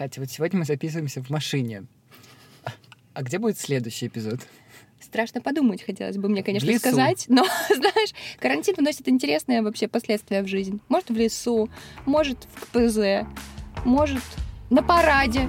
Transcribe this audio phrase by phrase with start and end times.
[0.00, 1.84] Катя, вот сегодня мы записываемся в машине.
[3.12, 4.40] А где будет следующий эпизод?
[4.98, 7.26] Страшно подумать, хотелось бы мне, конечно, сказать.
[7.28, 10.80] Но, знаешь, карантин вносит интересные вообще последствия в жизнь.
[10.88, 11.68] Может, в лесу,
[12.06, 13.28] может, в КПЗ,
[13.84, 14.22] может,
[14.70, 15.46] на параде.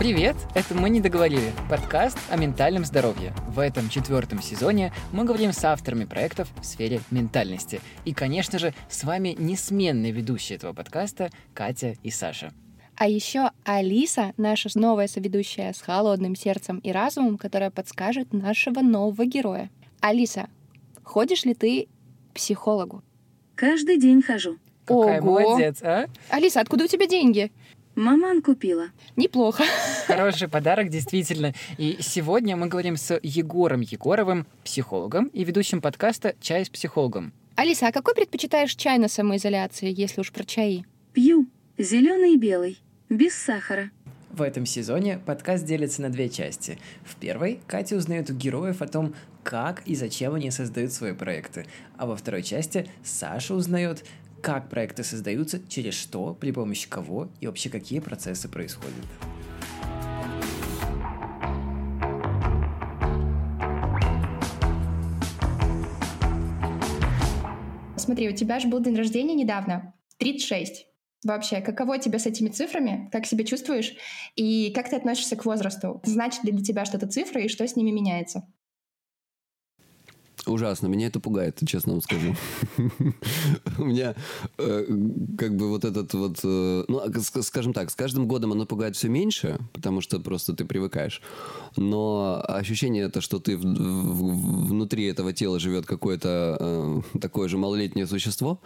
[0.00, 3.34] Привет, это «Мы не договорили»— подкаст о ментальном здоровье.
[3.48, 7.82] В этом четвертом сезоне мы говорим с авторами проектов в сфере ментальности.
[8.06, 12.54] И, конечно же, с вами несменные ведущие этого подкаста Катя и Саша.
[12.96, 19.26] А еще Алиса, наша новая соведущая с холодным сердцем и разумом, которая подскажет нашего нового
[19.26, 19.68] героя.
[20.00, 20.48] Алиса,
[21.02, 21.88] ходишь ли ты
[22.30, 23.02] к психологу?
[23.54, 24.56] Каждый день хожу.
[24.86, 25.40] Какая Ого.
[25.40, 26.06] молодец, а?
[26.30, 27.52] Алиса, откуда у тебя деньги?
[28.00, 28.86] Маман купила.
[29.16, 29.62] Неплохо.
[30.06, 31.52] Хороший подарок, действительно.
[31.76, 37.34] И сегодня мы говорим с Егором Егоровым, психологом и ведущим подкаста «Чай с психологом».
[37.56, 40.86] Алиса, а какой предпочитаешь чай на самоизоляции, если уж про чаи?
[41.12, 41.46] Пью.
[41.76, 42.78] Зеленый и белый.
[43.10, 43.90] Без сахара.
[44.30, 46.78] В этом сезоне подкаст делится на две части.
[47.04, 51.66] В первой Катя узнает у героев о том, как и зачем они создают свои проекты.
[51.98, 54.04] А во второй части Саша узнает,
[54.40, 58.94] как проекты создаются, через что, при помощи кого и вообще какие процессы происходят.
[67.96, 70.86] Смотри, у тебя же был день рождения недавно, 36.
[71.22, 73.08] Вообще, каково тебе с этими цифрами?
[73.12, 73.94] Как себя чувствуешь?
[74.36, 76.00] И как ты относишься к возрасту?
[76.04, 78.48] Значит ли для тебя что-то цифры и что с ними меняется?
[80.46, 82.34] Ужасно, меня это пугает, честно вам скажу.
[83.78, 84.14] У меня
[84.58, 84.84] э,
[85.38, 86.40] как бы вот этот вот...
[86.42, 90.18] э, Ну, а, ск- скажем так, с каждым годом оно пугает все меньше, потому что
[90.18, 91.20] просто ты привыкаешь.
[91.76, 96.56] Но ощущение это, что ты внутри этого тела живет какое-то
[97.14, 98.60] э, такое же малолетнее существо,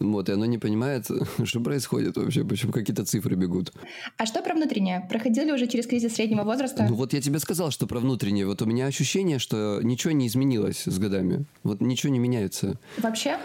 [0.00, 1.06] вот, и оно не понимает,
[1.44, 3.72] что происходит вообще, почему какие-то цифры бегут.
[4.16, 5.06] А что про внутреннее?
[5.08, 6.86] Проходил ли уже через кризис среднего возраста?
[6.88, 8.46] Ну вот я тебе сказал, что про внутреннее.
[8.46, 11.44] Вот у меня ощущение, что ничего не изменилось с годами.
[11.62, 12.78] Вот ничего не меняется.
[12.98, 13.38] Вообще?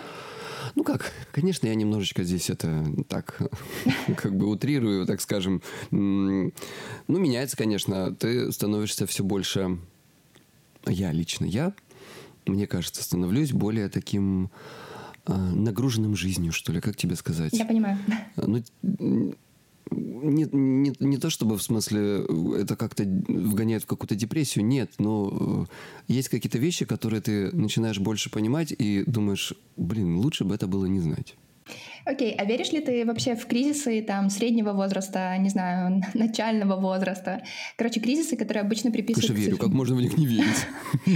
[0.76, 3.40] Ну как, конечно, я немножечко здесь это так,
[4.18, 5.62] как бы утрирую, так скажем.
[5.92, 6.52] Ну,
[7.08, 8.16] меняется, конечно.
[8.16, 9.78] Ты становишься все больше...
[10.88, 11.74] Я лично, я,
[12.46, 14.52] мне кажется, становлюсь более таким
[15.28, 17.54] нагруженным жизнью, что ли, как тебе сказать?
[17.54, 17.98] Я понимаю.
[18.38, 18.64] Ну,
[19.92, 22.26] не, не, не то чтобы в смысле
[22.60, 28.00] это как-то вгоняет в какую-то депрессию, нет, но э, есть какие-то вещи, которые ты начинаешь
[28.00, 31.36] больше понимать и думаешь, блин, лучше бы это было не знать.
[32.06, 37.44] Окей, а веришь ли ты вообще в кризисы там среднего возраста, не знаю, начального возраста?
[37.76, 39.58] Короче, кризисы, которые обычно приписывают Конечно, к верю.
[39.58, 40.68] Как можно в них не верить?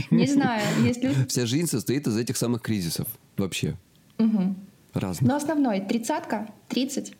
[0.09, 1.25] Не знаю, есть люди...
[1.27, 3.07] Вся жизнь состоит из этих самых кризисов.
[3.37, 3.77] Вообще.
[4.19, 4.55] Мгм.
[4.93, 5.27] Разных.
[5.29, 7.13] Но основной тридцатка, тридцать,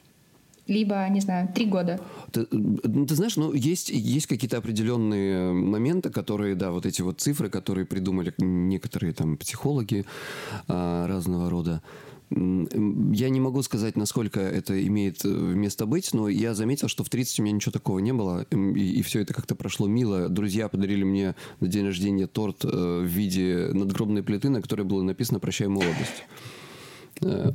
[0.67, 1.99] либо, не знаю, три года.
[2.31, 7.19] Ты, ну, ты знаешь, ну, есть, есть какие-то определенные моменты, которые, да, вот эти вот
[7.19, 10.05] цифры, которые придумали некоторые там психологи
[10.67, 11.81] а, разного рода.
[12.31, 17.09] Я не могу сказать, насколько это имеет э, место быть, но я заметил, что в
[17.09, 20.29] 30 у меня ничего такого не было, м, и, все это как-то прошло мило.
[20.29, 25.01] Друзья подарили мне на день рождения торт э, в виде надгробной плиты, на которой было
[25.01, 26.27] написано «Прощай, молодость».
[27.21, 27.51] Э,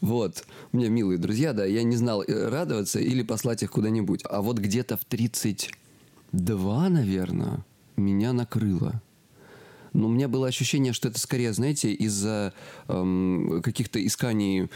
[0.00, 0.44] Вот.
[0.72, 4.22] У меня милые друзья, да, я не знал, э, радоваться или послать их куда-нибудь.
[4.28, 7.64] А вот где-то в 32, наверное,
[7.96, 9.00] меня накрыло.
[9.92, 12.52] Но у меня было ощущение, что это скорее, знаете, из-за
[12.88, 14.70] эм, каких-то исканий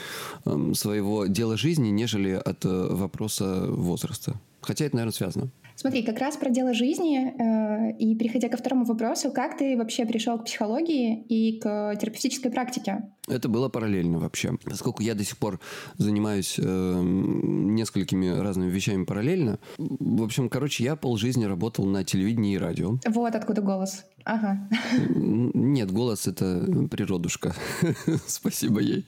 [0.44, 4.38] эм, своего дела жизни, нежели от э, вопроса возраста.
[4.60, 5.48] Хотя это, наверное, связано.
[5.76, 10.06] Смотри, как раз про дело жизни, э, и переходя ко второму вопросу, как ты вообще
[10.06, 13.10] пришел к психологии и к терапевтической практике?
[13.28, 14.56] Это было параллельно вообще.
[14.64, 15.60] Поскольку я до сих пор
[15.98, 19.58] занимаюсь эм, несколькими разными вещами параллельно.
[19.76, 22.98] В общем, короче, я полжизни работал на телевидении и радио.
[23.06, 24.04] Вот откуда голос.
[24.24, 24.68] Ага.
[25.08, 27.54] Нет, голос это природушка.
[28.26, 29.04] Спасибо ей.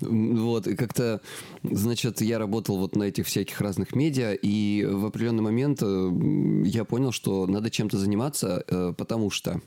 [0.00, 1.20] Вот, и как-то,
[1.62, 7.12] значит, я работал вот на этих всяких разных медиа, и в определенный момент я понял,
[7.12, 9.60] что надо чем-то заниматься, э, потому что,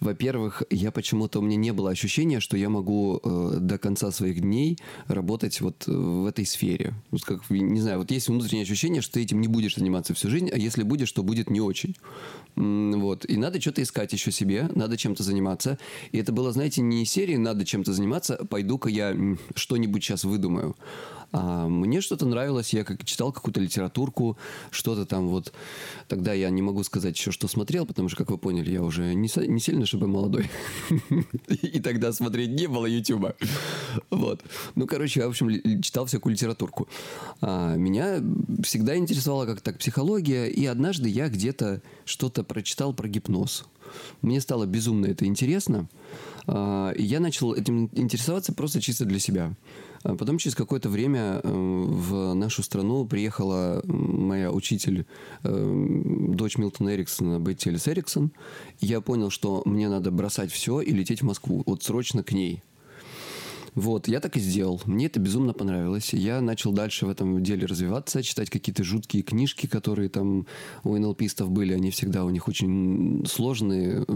[0.00, 4.40] во-первых, я почему-то, у меня не было ощущения, что я могу э, до конца своих
[4.40, 4.78] дней
[5.08, 6.94] работать вот в этой сфере.
[7.10, 10.30] Вот как, не знаю, вот есть внутреннее ощущение, что ты этим не будешь заниматься всю
[10.30, 11.96] жизнь, а если будешь, то будет не очень.
[12.56, 13.28] Вот.
[13.28, 15.78] И надо что-то искать еще себе, надо чем-то заниматься.
[16.12, 19.14] И это было, знаете, не серии «надо чем-то заниматься, пойду-ка я
[19.66, 20.76] что-нибудь сейчас выдумаю».
[21.32, 24.38] А мне что-то нравилось, я как читал какую-то литературку,
[24.70, 25.52] что-то там вот.
[26.08, 29.14] Тогда я не могу сказать еще, что смотрел, потому что, как вы поняли, я уже
[29.14, 30.48] не, не сильно, чтобы молодой.
[31.48, 33.34] И тогда смотреть не было Ютуба.
[34.10, 34.42] Вот.
[34.74, 36.88] Ну, короче, я, в общем, читал всякую литературку.
[37.40, 38.22] А, меня
[38.62, 43.66] всегда интересовала как так психология, и однажды я где-то что-то прочитал про гипноз.
[44.22, 45.88] Мне стало безумно это интересно.
[46.46, 49.54] А, и я начал этим интересоваться просто чисто для себя.
[50.06, 55.04] А потом через какое-то время э, в нашу страну приехала моя учитель,
[55.42, 58.30] э, дочь Милтона Эриксона, Бетти Элис Эриксон.
[58.78, 61.64] Я понял, что мне надо бросать все и лететь в Москву.
[61.66, 62.62] Вот срочно к ней.
[63.76, 64.80] Вот, я так и сделал.
[64.86, 66.14] Мне это безумно понравилось.
[66.14, 70.46] Я начал дальше в этом деле развиваться, читать какие-то жуткие книжки, которые там
[70.82, 71.74] у НЛПистов были.
[71.74, 74.06] Они всегда у них очень сложные,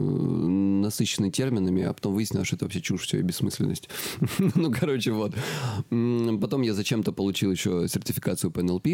[0.90, 3.88] насыщенные терминами, а потом выяснилось, что это вообще чушь все и бессмысленность.
[4.38, 5.32] ну, короче, вот.
[5.88, 8.86] Потом я зачем-то получил еще сертификацию по НЛП.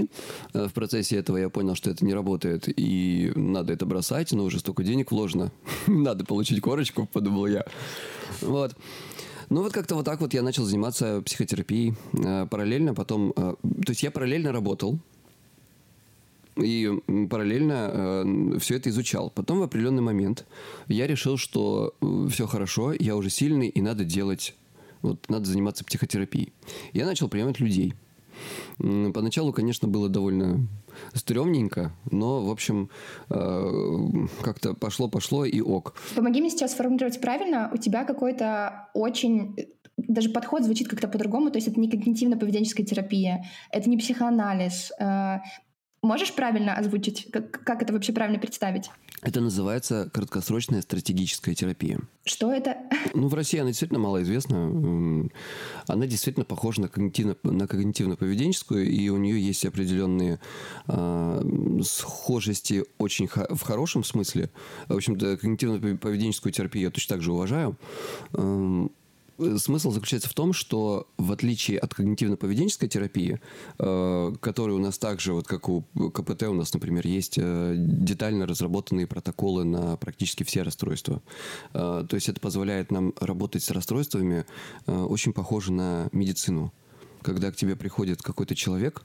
[0.52, 4.44] Э, в процессе этого я понял, что это не работает, и надо это бросать, но
[4.44, 5.50] уже столько денег вложено.
[5.86, 7.64] надо получить корочку, подумал я.
[8.42, 8.76] Вот.
[9.48, 13.32] Ну вот как-то вот так вот я начал заниматься психотерапией э, параллельно потом...
[13.36, 14.98] Э, то есть я параллельно работал,
[16.56, 16.90] и
[17.30, 19.30] параллельно э, все это изучал.
[19.30, 20.46] Потом в определенный момент
[20.88, 24.54] я решил, что э, все хорошо, я уже сильный, и надо делать,
[25.02, 26.52] вот надо заниматься психотерапией.
[26.92, 27.94] Я начал принимать людей.
[28.78, 30.66] Поначалу, конечно, было довольно
[31.14, 32.90] стрёмненько, но, в общем,
[33.30, 35.94] э, как-то пошло-пошло и ок.
[36.14, 37.70] Помоги мне сейчас сформулировать правильно.
[37.72, 39.56] У тебя какой-то очень
[39.96, 44.92] даже подход звучит как-то по-другому, то есть это не когнитивно-поведенческая терапия, это не психоанализ.
[44.98, 45.38] Э,
[46.06, 48.90] можешь правильно озвучить, как, как это вообще правильно представить?
[49.22, 51.98] Это называется краткосрочная стратегическая терапия.
[52.24, 52.76] Что это?
[53.14, 55.28] Ну, в России она действительно малоизвестна.
[55.88, 60.38] Она действительно похожа на, когнитивно, на когнитивно-поведенческую, и у нее есть определенные
[60.86, 61.42] э,
[61.82, 64.50] схожести очень х- в хорошем смысле.
[64.88, 67.76] В общем-то, когнитивно-поведенческую терапию я точно так же уважаю.
[68.34, 68.88] Э,
[69.56, 73.40] смысл заключается в том, что в отличие от когнитивно-поведенческой терапии,
[73.78, 78.46] э, которая у нас также, вот как у КПТ у нас, например, есть э, детально
[78.46, 81.22] разработанные протоколы на практически все расстройства.
[81.74, 84.44] Э, то есть это позволяет нам работать с расстройствами
[84.86, 86.72] очень похоже на медицину
[87.22, 89.02] когда к тебе приходит какой-то человек,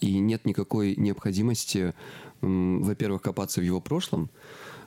[0.00, 1.92] и нет никакой необходимости,
[2.40, 4.30] во-первых, копаться в его прошлом,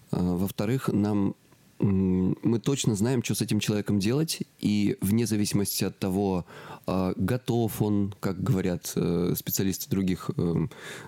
[0.10, 1.36] во-вторых, нам
[1.82, 6.46] мы точно знаем, что с этим человеком делать, и вне зависимости от того,
[6.86, 10.56] а, готов он, как говорят э, специалисты других э,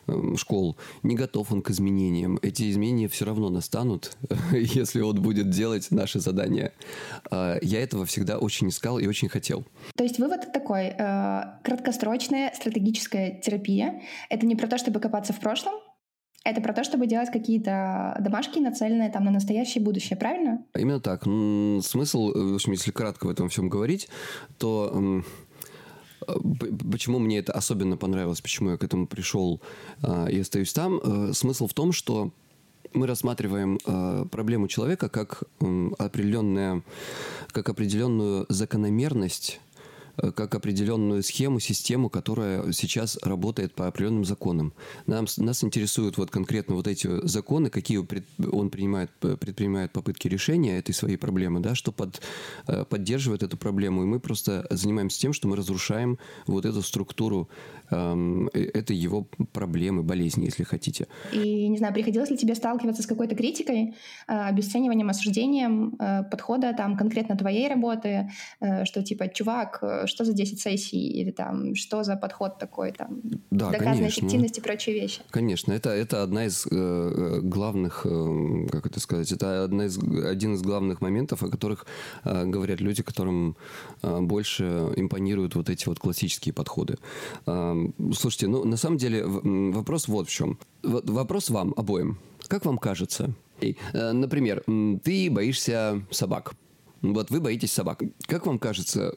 [0.08, 2.40] э, школ, не готов он к изменениям.
[2.42, 4.18] Эти изменения все равно настанут,
[4.52, 6.74] если он будет делать наши задания.
[7.30, 9.66] А, я этого всегда очень искал и очень хотел.
[9.96, 10.94] То есть вывод такой.
[11.64, 15.74] Краткосрочная стратегическая терапия— это не про то, чтобы копаться в прошлом,
[16.44, 20.64] это про то, чтобы делать какие-то домашки, нацеленные там на настоящее будущее, правильно?
[20.76, 21.24] Именно так.
[21.24, 24.10] Смысл, э, в общем, если кратко в этом всем говорить,
[24.58, 25.24] то
[26.28, 26.34] э,
[26.92, 29.62] почему мне это особенно понравилось, почему я к этому пришел
[30.02, 32.32] а, и остаюсь там, э, смысл в том, что
[32.94, 33.80] мы рассматриваем
[34.30, 35.46] проблему человека как
[35.98, 36.84] определенная,
[37.52, 39.73] как определенную закономерность Э,
[40.16, 44.74] как определенную схему, систему, которая сейчас работает по определенным законам.
[45.08, 50.94] Нам, нас интересуют вот конкретно вот эти законы, какие он принимает, предпринимает попытки решения этой
[50.94, 52.22] своей проблемы, да, что под,
[52.68, 54.04] э, поддерживает эту проблему.
[54.04, 57.50] И мы просто занимаемся тем, что мы разрушаем вот эту структуру
[57.90, 61.08] эм, э, этой его проблемы, болезни, если хотите.
[61.32, 63.96] И, не знаю, приходилось ли тебе сталкиваться с какой-то критикой,
[64.28, 65.98] обесцениванием, осуждением
[66.32, 68.30] подхода там конкретно твоей работы,
[68.84, 73.70] что типа, чувак, что за 10 сессий или там что за подход такой, там, да,
[73.70, 74.20] доказанная конечно.
[74.22, 75.22] эффективность и прочие вещи.
[75.30, 80.54] Конечно, это, это одна из э, главных, э, как это сказать, это одна из, один
[80.56, 81.86] из главных моментов, о которых
[82.24, 83.56] э, говорят люди, которым
[84.02, 84.64] э, больше
[84.96, 86.98] импонируют вот эти вот классические подходы.
[87.46, 87.76] Э,
[88.14, 90.58] слушайте, ну, на самом деле вопрос вот в чем.
[90.84, 92.18] Вопрос вам обоим.
[92.48, 94.64] Как вам кажется, э, Например,
[95.04, 96.54] ты боишься собак.
[97.04, 98.02] Вот вы боитесь собак.
[98.28, 99.14] Как вам кажется,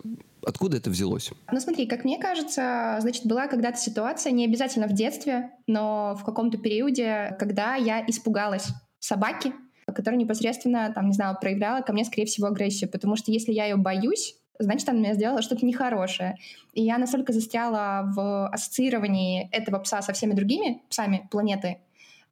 [0.47, 1.33] Откуда это взялось?
[1.50, 6.25] Ну смотри, как мне кажется, значит, была когда-то ситуация, не обязательно в детстве, но в
[6.25, 8.69] каком-то периоде, когда я испугалась
[9.00, 9.52] собаки,
[9.87, 12.88] которая непосредственно, там, не знаю, проявляла ко мне, скорее всего, агрессию.
[12.88, 16.37] Потому что если я ее боюсь, значит, она меня сделала что-то нехорошее.
[16.75, 21.78] И я настолько застряла в ассоциировании этого пса со всеми другими псами планеты,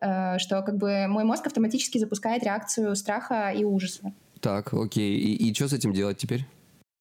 [0.00, 4.12] э, что как бы мой мозг автоматически запускает реакцию страха и ужаса.
[4.44, 5.16] Так, окей.
[5.16, 6.44] И, и что с этим делать теперь?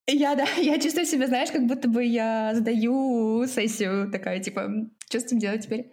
[0.08, 4.72] Я, да, я чувствую себя, знаешь, как будто бы я сдаю сессию такая, типа,
[5.10, 5.92] что с этим делать теперь?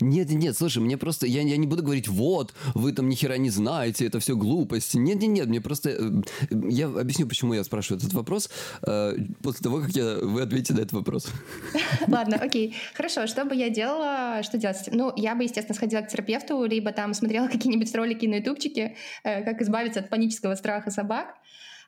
[0.00, 3.36] Нет, нет, слушай, мне просто, я, я не буду говорить, вот, вы там ни хера
[3.36, 4.96] не знаете, это все глупости.
[4.96, 6.10] Нет, нет, нет, мне просто, э,
[6.50, 8.50] я объясню, почему я спрашиваю этот вопрос,
[8.86, 11.28] э, после того, как я, вы ответите на этот вопрос.
[12.06, 12.74] Ладно, окей.
[12.94, 14.88] Хорошо, что бы я делала, что делать?
[14.92, 19.44] Ну, я бы, естественно, сходила к терапевту, либо там смотрела какие-нибудь ролики на ютубчике, э,
[19.44, 21.34] как избавиться от панического страха собак,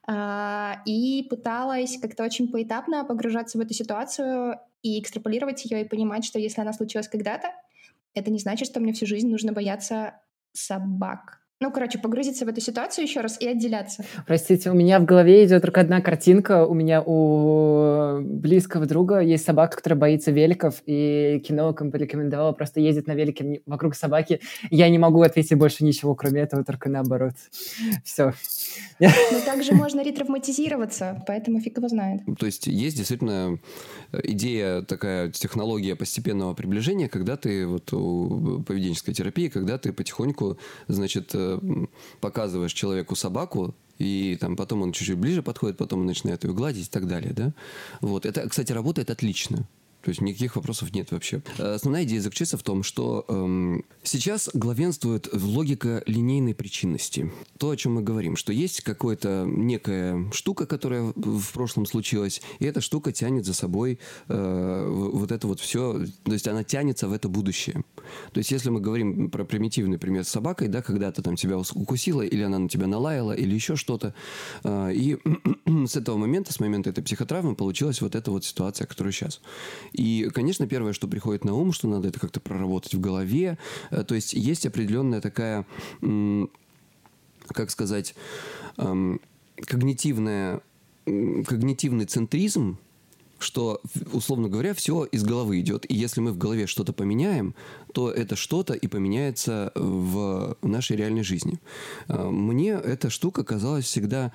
[0.05, 6.25] а, и пыталась как-то очень поэтапно погружаться в эту ситуацию и экстраполировать ее и понимать,
[6.25, 7.53] что если она случилась когда-то,
[8.15, 10.21] это не значит, что мне всю жизнь нужно бояться
[10.53, 11.42] собак.
[11.63, 14.05] Ну, короче, погрузиться в эту ситуацию еще раз и отделяться.
[14.27, 16.67] Простите, у меня в голове идет только одна картинка.
[16.67, 22.81] У меня у близкого друга есть собака, которая боится великов, и кинолог им порекомендовала просто
[22.81, 24.41] ездить на велике вокруг собаки.
[24.71, 27.35] Я не могу ответить больше ничего, кроме этого, только наоборот.
[28.05, 28.33] Все.
[28.99, 32.23] Но также можно ретравматизироваться, поэтому фиг его знает.
[32.41, 33.61] То есть есть действительно
[34.13, 41.33] идея, такая технология постепенного приближения, когда ты вот у поведенческой терапии, когда ты потихоньку, значит,
[42.21, 46.87] показываешь человеку собаку, и там потом он чуть-чуть ближе подходит, потом он начинает ее гладить
[46.87, 47.53] и так далее, да?
[48.01, 48.27] Вот.
[48.27, 49.67] Это, кстати, работает отлично.
[50.03, 51.43] То есть никаких вопросов нет вообще.
[51.59, 57.31] Основная идея заключается в том, что эм, сейчас главенствует логика линейной причинности.
[57.59, 62.65] То, о чем мы говорим, что есть какая-то некая штука, которая в прошлом случилась, и
[62.65, 67.13] эта штука тянет за собой э, вот это вот все, то есть она тянется в
[67.13, 67.85] это будущее.
[68.33, 72.23] То есть если мы говорим про примитивный пример с собакой, да, когда-то там тебя укусила,
[72.23, 74.15] или она на тебя налаяла, или еще что-то,
[74.65, 75.19] э, и
[75.87, 79.41] с этого момента, с момента этой психотравмы получилась вот эта вот ситуация, которая сейчас.
[79.93, 83.59] И, конечно, первое, что приходит на ум, что надо это как-то проработать в голове.
[83.91, 85.67] Э, то есть есть определенная такая,
[87.49, 88.15] как сказать,
[88.77, 90.61] когнитивная,
[91.05, 92.79] когнитивный центризм,
[93.43, 93.81] что,
[94.13, 95.91] условно говоря, все из головы идет.
[95.91, 97.55] И если мы в голове что-то поменяем,
[97.93, 101.59] то это что-то и поменяется в нашей реальной жизни.
[102.09, 104.33] Э, мне эта штука казалась всегда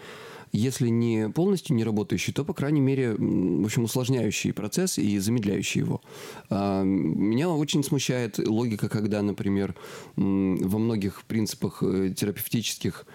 [0.51, 5.81] если не полностью не работающий, то, по крайней мере, в общем, усложняющий процесс и замедляющий
[5.81, 6.01] его.
[6.49, 9.75] А, меня очень смущает логика, когда, например,
[10.15, 13.05] во многих принципах э, терапевтических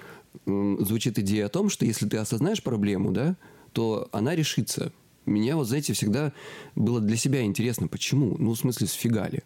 [0.47, 3.37] звучит идея о том, что если ты осознаешь проблему, да,
[3.73, 4.93] то она решится.
[5.27, 6.33] Меня, вот, знаете, всегда
[6.75, 8.37] было для себя интересно, почему?
[8.39, 9.45] Ну, в смысле, сфигали.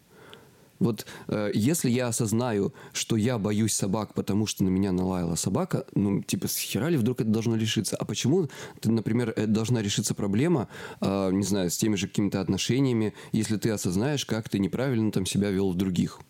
[0.78, 5.86] Вот э, если я осознаю, что я боюсь собак, потому что на меня налаяла собака,
[5.94, 7.96] ну, типа, с хера ли вдруг это должно решиться?
[7.96, 8.48] А почему,
[8.80, 10.68] ты, например, э, должна решиться проблема,
[11.00, 15.26] э, не знаю, с теми же какими-то отношениями, если ты осознаешь, как ты неправильно там
[15.26, 16.20] себя вел в других?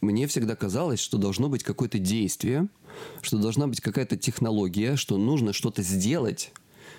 [0.00, 2.68] Мне всегда казалось, что должно быть какое-то действие,
[3.20, 6.52] что должна быть какая-то технология, что нужно что-то сделать,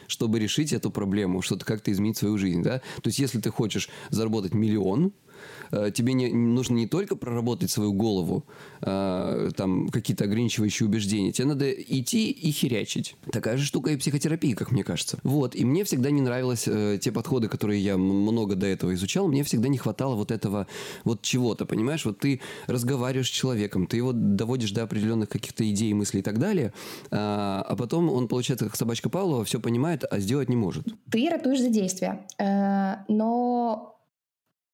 [0.07, 2.79] чтобы решить эту проблему, что-то как-то изменить свою жизнь, да?
[3.01, 5.13] То есть, если ты хочешь заработать миллион,
[5.71, 8.45] тебе не, нужно не только проработать свою голову,
[8.81, 13.15] э, там какие-то ограничивающие убеждения, тебе надо идти и херячить.
[13.31, 15.19] Такая же штука и психотерапия, как мне кажется.
[15.23, 19.27] Вот, и мне всегда не нравились э, те подходы, которые я много до этого изучал,
[19.27, 20.67] мне всегда не хватало вот этого
[21.03, 22.05] вот чего-то, понимаешь?
[22.05, 26.39] Вот ты разговариваешь с человеком, ты его доводишь до определенных каких-то идей, мыслей и так
[26.39, 26.73] далее,
[27.11, 30.85] а, а потом он, получается, как собачка Павлова, все понимает, а сделать не может.
[31.11, 32.25] Ты ратуешь за действия,
[33.07, 33.98] но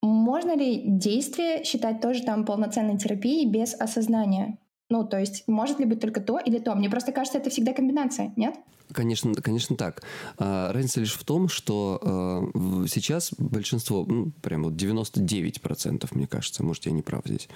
[0.05, 4.57] можно ли действие считать тоже там полноценной терапией без осознания?
[4.89, 6.75] Ну, то есть, может ли быть только то или то?
[6.75, 8.55] Мне просто кажется, это всегда комбинация, нет?
[8.91, 10.03] Конечно, конечно так.
[10.37, 16.63] А, разница лишь в том, что а, сейчас большинство, ну, прям вот 99%, мне кажется,
[16.63, 17.49] может, я не прав здесь.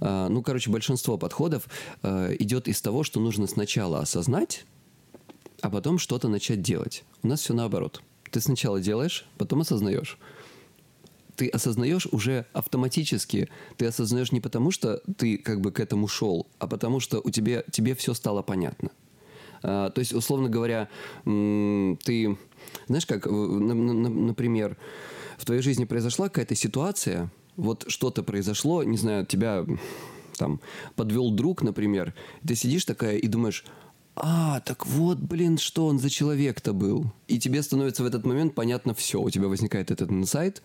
[0.00, 1.68] А, ну, короче, большинство подходов
[2.02, 4.64] идет из того, что нужно сначала осознать,
[5.60, 7.04] а потом что-то начать делать.
[7.22, 8.02] У нас все наоборот.
[8.32, 10.18] Ты сначала делаешь, потом осознаешь
[11.36, 13.48] ты осознаешь уже автоматически.
[13.76, 17.30] Ты осознаешь не потому, что ты как бы к этому шел, а потому что у
[17.30, 18.90] тебя, тебе все стало понятно.
[19.62, 20.88] А, то есть, условно говоря,
[21.24, 22.36] ты,
[22.86, 24.76] знаешь как, например,
[25.38, 29.64] в твоей жизни произошла какая-то ситуация, вот что-то произошло, не знаю, тебя
[30.36, 30.60] там
[30.96, 32.14] подвел друг, например,
[32.46, 33.64] ты сидишь такая и думаешь,
[34.16, 37.12] а, так вот, блин, что он за человек-то был.
[37.26, 39.20] И тебе становится в этот момент понятно все.
[39.20, 40.62] У тебя возникает этот инсайт,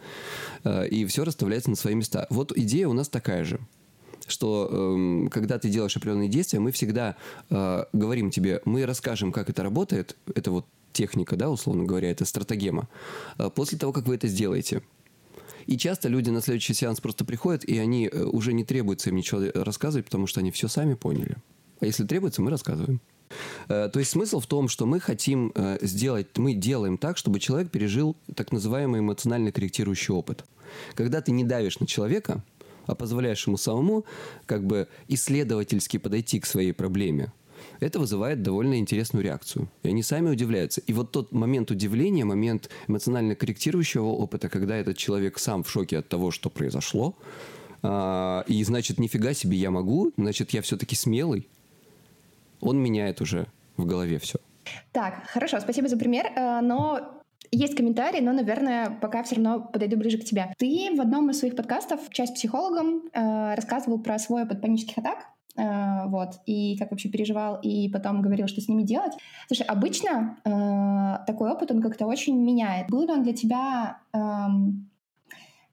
[0.64, 2.28] э, и все расставляется на свои места.
[2.30, 3.60] Вот идея у нас такая же
[4.28, 7.16] что э, когда ты делаешь определенные действия, мы всегда
[7.50, 12.26] э, говорим тебе, мы расскажем, как это работает, это вот техника, да, условно говоря, это
[12.26, 12.88] стратегема,
[13.40, 14.84] э, после того, как вы это сделаете.
[15.66, 19.16] И часто люди на следующий сеанс просто приходят, и они э, уже не требуется им
[19.16, 21.38] ничего рассказывать, потому что они все сами поняли.
[21.80, 23.02] А если требуется, мы рассказываем.
[23.68, 27.40] Э, то есть смысл в том, что мы хотим э, сделать, мы делаем так, чтобы
[27.40, 30.44] человек пережил так называемый эмоционально корректирующий опыт.
[30.96, 32.44] Когда ты не давишь на человека,
[32.86, 34.06] а позволяешь ему самому
[34.46, 37.32] как бы исследовательски подойти к своей проблеме,
[37.80, 39.70] это вызывает довольно интересную реакцию.
[39.84, 40.82] И они сами удивляются.
[40.82, 45.98] И вот тот момент удивления, момент эмоционально корректирующего опыта, когда этот человек сам в шоке
[45.98, 47.16] от того, что произошло,
[47.82, 51.48] а, и значит, нифига себе я могу, значит, я все-таки смелый,
[52.62, 53.48] он меняет уже
[53.78, 54.40] в голове все.
[54.92, 57.20] Так, хорошо, спасибо за пример, э, но
[57.52, 60.54] есть комментарий, но, наверное, пока все равно подойду ближе к тебе.
[60.58, 65.28] Ты в одном из своих подкастов, часть психологом, э, рассказывал про свой опыт панических атак,
[65.58, 69.14] э, вот, и как вообще переживал, и потом говорил, что с ними делать.
[69.48, 72.88] Слушай, обычно э, такой опыт, он как-то очень меняет.
[72.90, 74.20] Был ли он для тебя, э,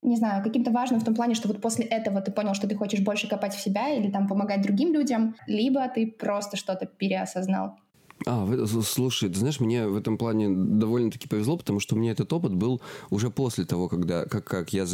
[0.03, 2.77] не знаю, каким-то важным в том плане, что вот после этого ты понял, что ты
[2.77, 7.77] хочешь больше копать в себя или там помогать другим людям, либо ты просто что-то переосознал?
[8.25, 8.49] А,
[8.83, 12.55] слушай, ты знаешь, мне в этом плане довольно-таки повезло, потому что у меня этот опыт
[12.55, 14.87] был уже после того, когда, как, как я,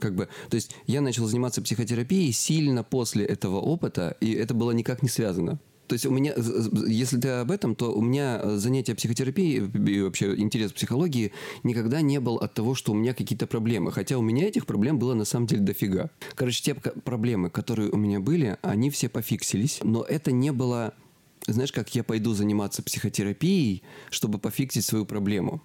[0.00, 4.70] как бы, то есть я начал заниматься психотерапией сильно после этого опыта, и это было
[4.70, 5.58] никак не связано.
[5.92, 6.32] То есть у меня,
[6.86, 11.32] если ты об этом, то у меня занятие психотерапией и вообще интерес к психологии
[11.64, 13.92] никогда не был от того, что у меня какие-то проблемы.
[13.92, 16.08] Хотя у меня этих проблем было на самом деле дофига.
[16.34, 20.94] Короче, те проблемы, которые у меня были, они все пофиксились, но это не было
[21.46, 25.60] знаешь, как я пойду заниматься психотерапией, чтобы пофиксить свою проблему.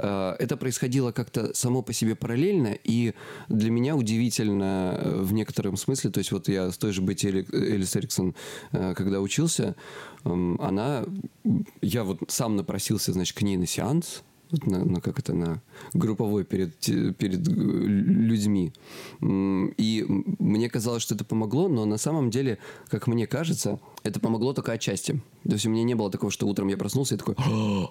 [0.00, 3.14] Э, это происходило как-то само по себе параллельно, и
[3.48, 7.28] для меня удивительно э, в некотором смысле, то есть вот я с той же Бетти
[7.28, 8.34] Элис Эриксон,
[8.72, 9.76] э, когда учился,
[10.24, 11.04] эм, она,
[11.82, 14.22] я вот сам напросился, значит, к ней на сеанс,
[14.66, 16.76] на, на как это на групповой перед
[17.16, 18.72] перед людьми.
[19.20, 24.52] И мне казалось что это помогло но на самом деле как мне кажется это помогло
[24.52, 25.22] только отчасти.
[25.44, 27.36] То есть у меня не было такого что утром я проснулся и такой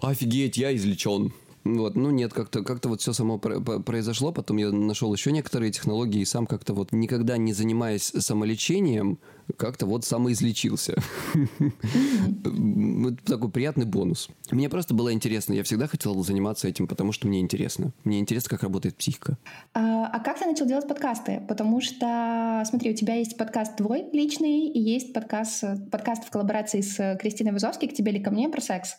[0.01, 1.31] офигеть я излечен
[1.63, 6.21] вот, ну нет, как-то как вот все само произошло, потом я нашел еще некоторые технологии
[6.21, 9.19] и сам как-то вот никогда не занимаясь самолечением,
[9.57, 10.95] как-то вот самоизлечился.
[13.25, 14.29] Такой приятный бонус.
[14.51, 15.53] Мне просто было интересно.
[15.53, 17.91] Я всегда хотел заниматься этим, потому что мне интересно.
[18.03, 19.37] Мне интересно, как работает психика.
[19.73, 21.43] А, а как ты начал делать подкасты?
[21.48, 26.81] Потому что, смотри, у тебя есть подкаст твой личный, и есть подкаст, подкаст в коллаборации
[26.81, 28.98] с Кристиной Вазовской «К тебе или ко мне» про секс.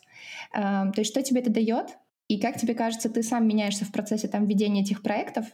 [0.53, 1.97] А, то есть что тебе это дает?
[2.31, 5.47] И как тебе кажется, ты сам меняешься в процессе там ведения этих проектов?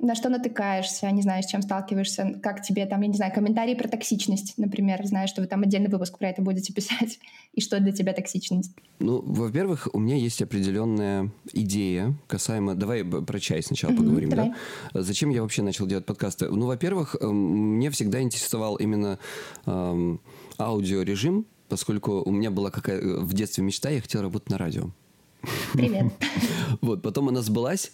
[0.00, 3.76] На что натыкаешься, не знаю, с чем сталкиваешься, как тебе там, я не знаю, комментарии
[3.76, 7.20] про токсичность, например, знаю, что вы там отдельный выпуск про это будете писать,
[7.52, 8.72] и что для тебя токсичность?
[8.98, 12.74] Ну, во-первых, у меня есть определенная идея касаемо...
[12.74, 14.52] Давай про чай сначала mm-hmm, поговорим, давай.
[14.92, 15.00] да?
[15.00, 16.50] Зачем я вообще начал делать подкасты?
[16.50, 19.20] Ну, во-первых, эм, мне всегда интересовал именно
[19.66, 20.20] эм,
[20.58, 24.90] аудиорежим, поскольку у меня была какая в детстве мечта, я хотел работать на радио.
[25.72, 26.12] Привет.
[26.80, 27.92] Вот, потом она сбылась,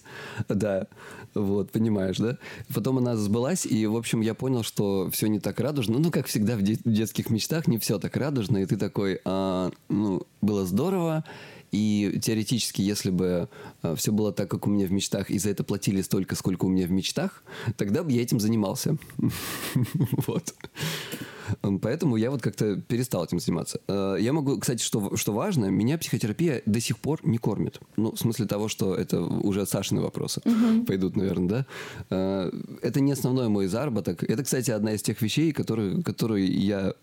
[0.49, 0.87] да,
[1.35, 2.39] вот, понимаешь, да?
[2.75, 5.99] Потом она сбылась, и, в общем, я понял, что все не так радужно.
[5.99, 9.21] Ну, как всегда в, де- в детских мечтах, не все так радужно, и ты такой,
[9.25, 11.25] а, ну, было здорово,
[11.73, 13.49] и теоретически, если бы
[13.83, 16.65] э, все было так, как у меня в мечтах, и за это платили столько, сколько
[16.65, 17.45] у меня в мечтах,
[17.77, 18.97] тогда бы я этим занимался.
[20.27, 20.55] Вот.
[21.83, 23.81] Поэтому я вот как-то перестал этим заниматься.
[23.89, 27.81] Э, я могу, кстати, что, что важно, меня психотерапия до сих пор не кормит.
[27.97, 30.85] Ну, в смысле того, что это уже Сашины вопросы угу.
[30.85, 31.67] пойдут, наверное, да?
[32.11, 32.51] Э,
[32.83, 34.23] это не основной мой заработок.
[34.23, 36.95] Это, кстати, одна из тех вещей, которые, которые я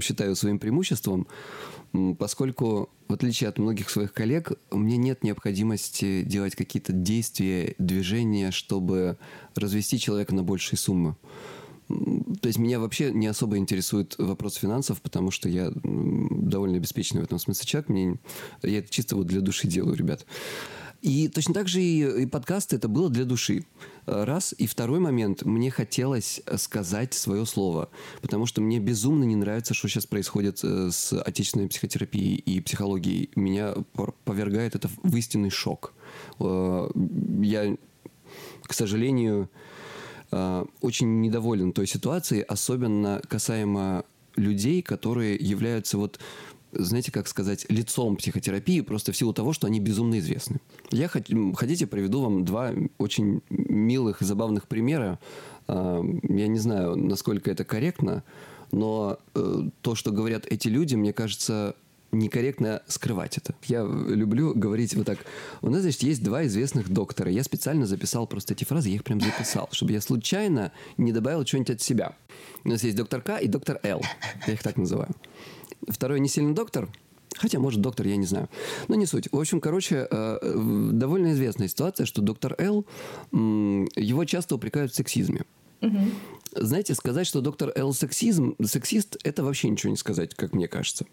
[0.00, 1.26] считаю своим преимуществом,
[2.18, 8.50] поскольку, в отличие от многих своих коллег, у меня нет необходимости делать какие-то действия, движения,
[8.50, 9.18] чтобы
[9.54, 11.16] развести человека на большие суммы.
[11.88, 17.24] То есть меня вообще не особо интересует вопрос финансов, потому что я довольно обеспеченный в
[17.24, 17.88] этом смысле человек.
[17.88, 18.18] Мне,
[18.62, 20.26] я это чисто вот для души делаю, ребят.
[21.00, 23.64] И точно так же и, и подкасты это было для души.
[24.06, 24.54] Раз.
[24.58, 25.44] И второй момент.
[25.44, 27.88] Мне хотелось сказать свое слово.
[28.20, 33.30] Потому что мне безумно не нравится, что сейчас происходит э, с отечественной психотерапией и психологией.
[33.36, 33.74] Меня
[34.24, 35.94] повергает это в истинный шок.
[36.40, 36.88] Э,
[37.42, 37.76] я,
[38.62, 39.48] к сожалению,
[40.30, 44.04] очень недоволен той ситуацией, особенно касаемо
[44.36, 46.18] людей, которые являются вот
[46.72, 50.60] знаете, как сказать, лицом психотерапии просто в силу того, что они безумно известны.
[50.90, 55.18] Я хотите приведу вам два очень милых и забавных примера.
[55.66, 58.22] Э, я не знаю, насколько это корректно,
[58.70, 61.74] но э, то, что говорят эти люди, мне кажется,
[62.12, 63.54] некорректно скрывать это.
[63.64, 65.18] Я люблю говорить вот так.
[65.62, 67.30] У нас, значит, есть два известных доктора.
[67.30, 71.44] Я специально записал просто эти фразы, я их прям записал, чтобы я случайно не добавил
[71.44, 72.14] что-нибудь от себя.
[72.64, 74.02] У нас есть доктор К и доктор Л.
[74.46, 75.10] Я их так называю.
[75.88, 76.88] Второй не сильно доктор,
[77.36, 78.48] Хотя, может, доктор, я не знаю.
[78.88, 79.28] Но не суть.
[79.30, 82.84] В общем, короче, э, довольно известная ситуация, что доктор Л,
[83.30, 85.42] его часто упрекают в сексизме.
[85.80, 85.98] Угу.
[86.56, 91.06] Знаете, сказать, что доктор Л сексизм, сексист, это вообще ничего не сказать, как мне кажется.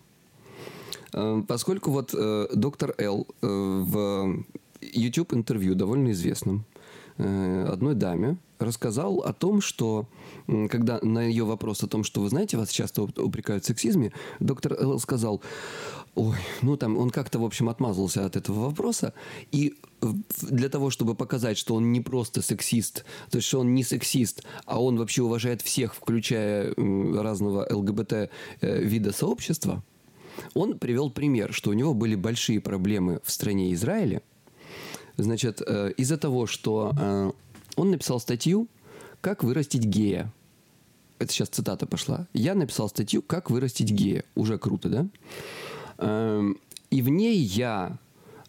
[1.15, 4.43] Э, поскольку вот э, доктор Л в
[4.81, 6.65] YouTube интервью довольно известном
[7.17, 10.05] одной даме рассказал о том, что
[10.69, 14.73] когда на ее вопрос о том, что вы знаете, вас часто упрекают в сексизме, доктор
[14.73, 15.41] Л сказал,
[16.15, 19.13] ой, ну там он как-то, в общем, отмазался от этого вопроса,
[19.53, 19.75] и
[20.41, 24.43] для того, чтобы показать, что он не просто сексист, то есть что он не сексист,
[24.65, 28.29] а он вообще уважает всех, включая разного ЛГБТ э,
[28.61, 29.83] вида сообщества,
[30.53, 34.21] он привел пример, что у него были большие проблемы в стране Израиля.
[35.17, 37.31] Значит, э, из-за того, что э,
[37.75, 38.67] он написал статью
[39.21, 40.31] «Как вырастить гея».
[41.19, 42.27] Это сейчас цитата пошла.
[42.33, 44.25] Я написал статью «Как вырастить гея».
[44.35, 45.07] Уже круто, да?
[45.97, 46.57] Эм,
[46.89, 47.97] и в ней я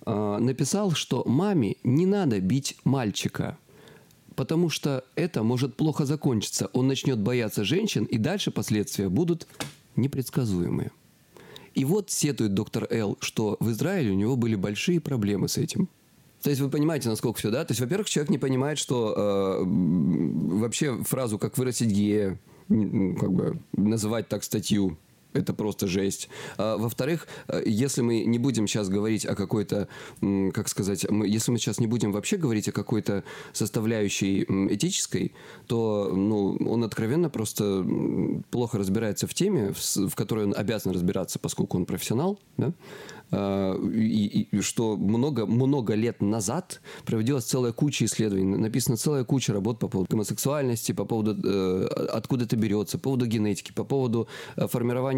[0.05, 3.57] э, написал, что маме не надо бить мальчика,
[4.35, 6.69] потому что это может плохо закончиться.
[6.73, 9.47] Он начнет бояться женщин, и дальше последствия будут
[9.95, 10.91] непредсказуемые.
[11.77, 15.91] И вот сетует доктор Л, что в Израиле у него были большие проблемы с этим.
[16.43, 17.65] То есть вы понимаете, насколько все, да?
[17.67, 23.61] То есть, во-первых, человек не понимает, что э, вообще фразу «как вырастить гея», как бы
[23.73, 24.97] называть так статью
[25.37, 26.29] это просто жесть.
[26.59, 29.89] А, во-вторых, э, если мы не будем сейчас говорить о какой-то,
[30.53, 35.33] как сказать, мы, если мы сейчас не будем вообще говорить о какой-то составляющей этической,
[35.67, 37.85] то ну, он откровенно просто
[38.51, 42.73] плохо разбирается в теме, в, в которой он обязан разбираться, поскольку он профессионал, да?
[43.33, 49.53] А, и, и что много, много лет назад проводилась целая куча исследований, написана целая куча
[49.53, 54.29] работ по поводу гомосексуальности, по поводу э, откуда это берется, по поводу генетики, по поводу
[54.57, 54.69] э,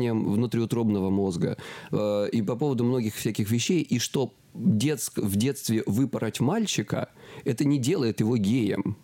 [0.08, 1.56] формирования внутриутробного мозга
[1.90, 7.08] э, и по поводу многих всяких вещей, и что детск, в детстве выпороть мальчика,
[7.44, 8.96] это не делает его геем.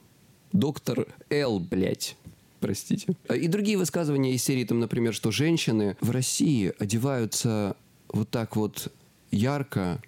[0.52, 2.16] Доктор Л, блядь
[2.60, 3.08] простите.
[3.28, 7.76] И другие высказывания из серии, там, например, что женщины в России одеваются
[8.08, 8.90] вот так вот
[9.30, 10.00] ярко,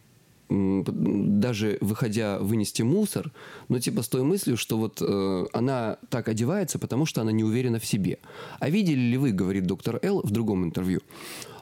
[0.48, 3.32] даже выходя вынести мусор,
[3.68, 7.44] но типа с той мыслью, что вот э, она так одевается, потому что она не
[7.44, 8.18] уверена в себе.
[8.60, 11.00] А видели ли вы, говорит доктор Л в другом интервью,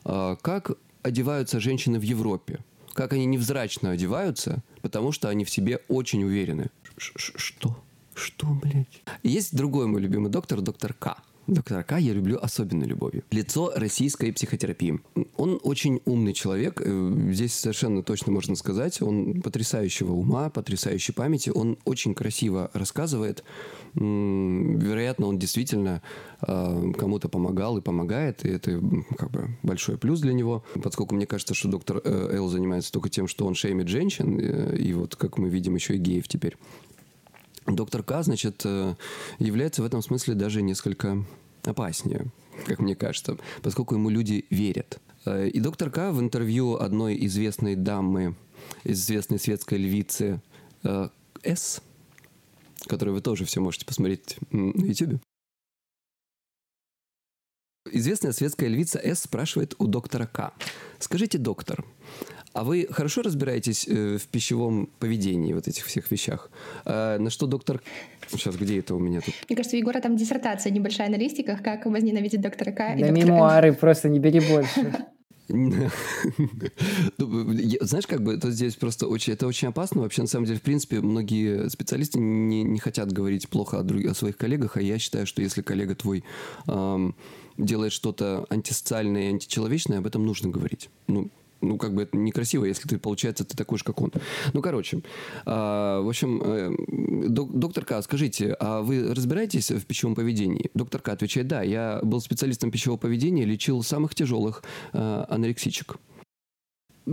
[0.05, 2.61] э, как одеваются женщины в Европе?
[2.93, 6.71] Как они невзрачно одеваются, потому что они в себе очень уверены.
[6.97, 7.77] Ш -ш Что?
[8.15, 9.03] Что, блядь?
[9.23, 11.17] Есть другой мой любимый доктор, доктор К.
[11.47, 13.23] Доктора К я люблю особенной любовью.
[13.31, 15.01] Лицо российской психотерапии.
[15.37, 16.81] Он очень умный человек.
[16.83, 19.03] Э, здесь совершенно точно можно сказать.
[19.03, 21.51] Он потрясающего ума, потрясающей памяти.
[21.51, 23.45] Он очень красиво рассказывает.
[23.95, 26.03] Вероятно, он действительно
[26.41, 28.45] э, кому-то помогал и помогает.
[28.47, 28.81] И это
[29.19, 30.65] как бы большой плюс для него.
[30.83, 34.39] Поскольку мне кажется, что доктор э, Эл занимается только тем, что он шеймит женщин.
[34.39, 36.57] И вот, как мы видим, еще и геев теперь.
[37.67, 38.95] Доктор К, значит, э,
[39.39, 41.25] является в этом смысле даже несколько
[41.63, 42.27] опаснее,
[42.67, 45.01] как мне кажется, поскольку ему люди верят.
[45.25, 48.37] Э, и доктор К в интервью одной известной дамы,
[48.85, 50.43] известной светской львицы
[50.83, 51.09] э,
[51.43, 51.83] С,
[52.87, 55.21] которую вы тоже все можете посмотреть на YouTube,
[57.91, 60.55] Известная светская львица С спрашивает у доктора К.
[60.99, 61.85] Скажите, доктор,
[62.55, 66.51] а вы хорошо разбираетесь э, в пищевом поведении, вот этих всех вещах?
[66.85, 67.83] А, на что доктор...
[68.31, 69.35] Сейчас, где это у меня тут?
[69.49, 72.97] Мне кажется, у Егора там диссертация небольшая на листиках, как возненавидеть доктора К.
[72.99, 75.05] Да мемуары, просто не бери больше.
[75.49, 75.91] Ну,
[77.81, 80.03] знаешь, как бы то здесь просто очень, это очень опасно.
[80.03, 84.05] Вообще, на самом деле, в принципе, многие специалисты не, не хотят говорить плохо о, друг,
[84.07, 86.25] о своих коллегах, а я считаю, что если коллега твой
[86.67, 87.15] эм,
[87.59, 90.89] делает что-то антисоциальное и античеловечное, об этом нужно говорить.
[91.09, 91.31] Ну,
[91.65, 94.13] ну, как бы это некрасиво, если ты, получается, ты такой же, как он.
[94.53, 95.01] Ну, короче, э,
[95.47, 100.71] в общем, э, док, доктор К, скажите, а вы разбираетесь в пищевом поведении?
[100.75, 105.97] Доктор К отвечает, да, я был специалистом пищевого поведения, лечил самых тяжелых э, анорексичек.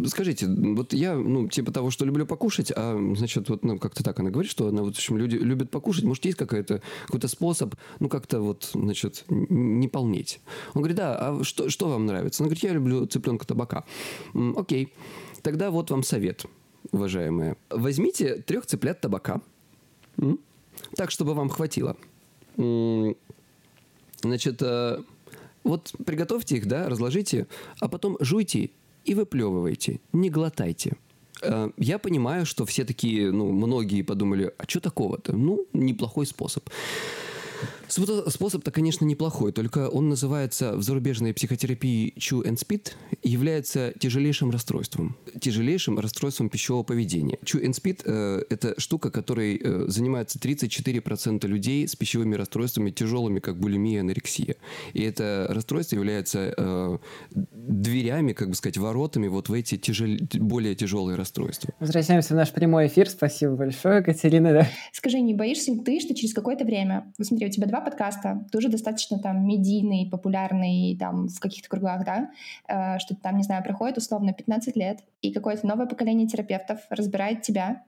[0.06, 4.20] Скажите, вот я, ну, типа того, что люблю покушать, а, значит, вот, ну, как-то так
[4.22, 7.76] она говорит, что она, вот, в общем, люди любят покушать, может, есть какая-то, какой-то способ,
[8.00, 10.40] ну, как-то вот, значит, не полнеть.
[10.74, 12.42] Он говорит, да, а что, что вам нравится?
[12.42, 13.84] Она говорит, я люблю цыпленка табака.
[14.56, 14.94] Окей,
[15.42, 16.46] тогда вот вам совет,
[16.94, 17.58] уважаемые.
[17.70, 19.42] Возьмите трех цыплят табака,
[20.96, 21.98] так, чтобы вам хватило.
[24.24, 25.04] Значит, э,
[25.64, 27.48] вот приготовьте их, да, разложите,
[27.80, 28.72] а потом жуйте
[29.06, 30.94] и выплевывайте, не глотайте.
[31.42, 35.34] Э, я понимаю, что все такие, ну, многие подумали, а что такого-то?
[35.34, 36.70] Ну, неплохой способ.
[37.92, 44.50] Способ-то, конечно, неплохой, только он называется в зарубежной психотерапии Chew and Spit и является тяжелейшим
[44.50, 45.18] расстройством.
[45.40, 47.38] Тяжелейшим расстройством пищевого поведения.
[47.44, 53.40] Chew and Spit э,– это штука, которой э, занимается 34% людей с пищевыми расстройствами, тяжелыми,
[53.40, 54.56] как булимия, анорексия.
[54.94, 56.98] И это расстройство является э,
[57.32, 60.08] дверями, как бы сказать, воротами вот в эти тяжел...
[60.34, 61.74] более тяжелые расстройства.
[61.82, 63.10] Возвращаемся в наш прямой эфир.
[63.10, 64.66] Спасибо большое, Катерина.
[64.94, 68.46] Скажи, не боишься ли ты, что через какое-то время, вот смотри, у тебя два подкаста,
[68.52, 72.32] тоже достаточно там медийный, популярный там в каких-то кругах, да,
[72.68, 77.42] э, что там, не знаю, проходит условно 15 лет, и какое-то новое поколение терапевтов разбирает
[77.42, 77.84] тебя,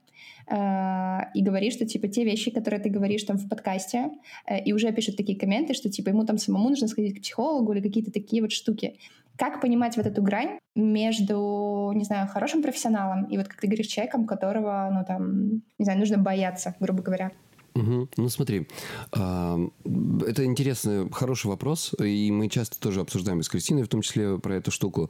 [0.47, 4.11] э, и говорит, что типа те вещи, которые ты говоришь там в подкасте,
[4.47, 7.73] э, и уже пишут такие комменты, что типа ему там самому нужно сходить к психологу
[7.73, 8.97] или какие-то такие вот штуки.
[9.37, 13.87] Как понимать вот эту грань между, не знаю, хорошим профессионалом и вот, как ты говоришь,
[13.87, 17.31] человеком, которого, ну там, не знаю, нужно бояться, грубо говоря?
[17.75, 18.09] Угу.
[18.17, 18.67] Ну смотри,
[19.11, 24.55] это интересный, хороший вопрос, и мы часто тоже обсуждаем с Кристиной, в том числе про
[24.55, 25.09] эту штуку.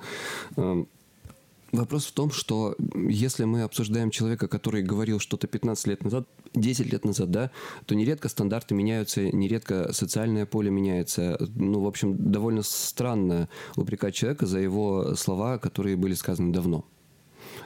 [1.74, 6.92] Вопрос в том, что если мы обсуждаем человека, который говорил что-то 15 лет назад, 10
[6.94, 7.50] лет назад, да,
[7.88, 11.36] то нередко стандарты меняются, нередко социальное поле меняется.
[11.56, 16.86] Ну, в общем, довольно странно упрекать человека за его слова, которые были сказаны давно.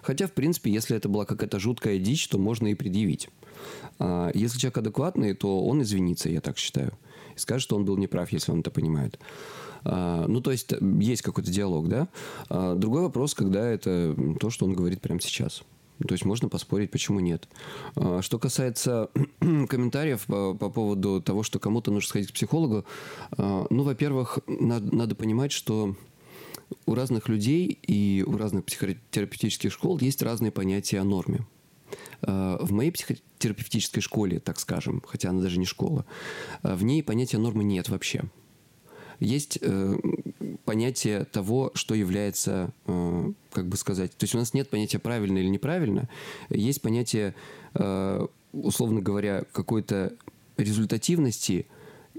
[0.07, 3.27] Хотя, в принципе, если это была какая-то жуткая дичь, то можно и предъявить.
[3.99, 6.93] А если человек адекватный, то он извинится, я так считаю.
[7.35, 9.19] И скажет, что он был неправ, если он это понимает.
[9.83, 12.07] А, ну, то есть есть какой-то диалог, да?
[12.47, 15.63] А, другой вопрос, когда это то, что он говорит прямо сейчас.
[15.99, 17.49] То есть можно поспорить, почему нет.
[18.21, 19.09] Что касается
[19.41, 22.85] комментариев по, по поводу того, что кому-то нужно сходить к психологу,
[23.37, 25.95] ну, во-первых, надо, надо понимать, что
[26.85, 31.45] у разных людей и у разных психотерапевтических школ есть разные понятия о норме.
[32.21, 36.05] В моей психотерапевтической школе, так скажем, хотя она даже не школа,
[36.63, 38.23] в ней понятия нормы нет вообще
[39.19, 39.95] есть э,
[40.65, 45.37] понятие того, что является, э, как бы сказать, то есть у нас нет понятия правильно
[45.39, 46.07] или неправильно,
[46.49, 47.33] есть понятие,
[47.73, 50.13] э, условно говоря, какой-то
[50.57, 51.67] результативности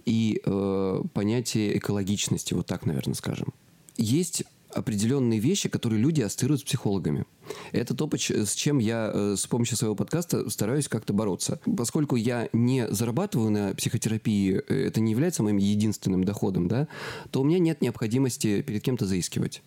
[0.04, 3.52] и э, понятие экологичности, вот так, наверное, скажем.
[3.98, 7.24] Есть определенные вещи, которые люди ассоциируют с психологами.
[7.72, 11.60] Это то, с чем я э, с помощью своего подкаста стараюсь как-то бороться.
[11.76, 16.86] Поскольку я не зарабатываю на психотерапии, э, это не является моим единственным доходом, да,
[17.30, 19.62] то у меня нет необходимости перед кем-то заискивать.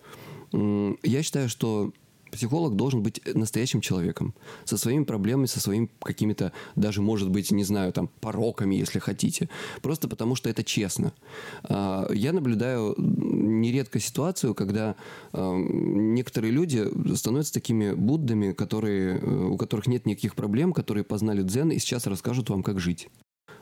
[0.53, 1.93] Я считаю, что
[2.31, 4.33] Психолог должен быть настоящим человеком,
[4.65, 9.49] со своими проблемами, со своими какими-то, даже, может быть, не знаю, там, пороками, если хотите.
[9.81, 11.13] Просто потому, что это честно.
[11.63, 14.95] А, я наблюдаю нередко ситуацию, когда
[15.33, 21.41] а, некоторые люди становятся такими Буддами, которые, э, у которых нет никаких проблем, которые познали
[21.43, 23.09] дзен и сейчас расскажут вам, как жить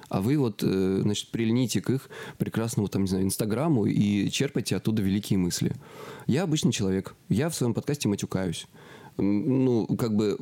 [0.09, 4.75] а вы вот, э, значит, прильните к их прекрасному, там, не знаю, Инстаграму и черпайте
[4.75, 5.73] оттуда великие мысли.
[6.27, 7.15] Я обычный человек.
[7.29, 8.67] Я в своем подкасте матюкаюсь.
[9.17, 10.37] Ну, как бы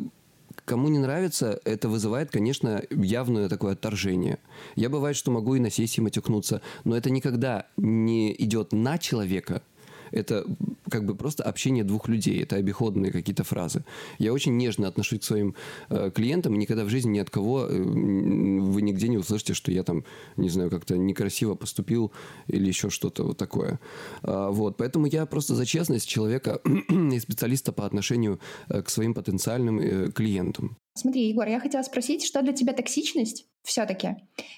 [0.65, 4.39] Кому не нравится, это вызывает, конечно, явное такое отторжение.
[4.75, 9.61] Я бывает, что могу и на сессии матюкнуться, но это никогда не идет на человека,
[10.11, 10.45] это
[10.89, 13.83] как бы просто общение двух людей, это обиходные какие-то фразы.
[14.19, 15.55] Я очень нежно отношусь к своим
[15.89, 19.83] э, клиентам, никогда в жизни ни от кого э, вы нигде не услышите, что я
[19.83, 20.03] там,
[20.37, 22.11] не знаю, как-то некрасиво поступил
[22.47, 23.79] или еще что-то вот такое.
[24.23, 28.39] А, вот, поэтому я просто за честность человека и специалиста по отношению
[28.69, 30.77] э, к своим потенциальным э, клиентам.
[30.97, 34.15] Смотри, Егор, я хотела спросить, что для тебя токсичность все-таки?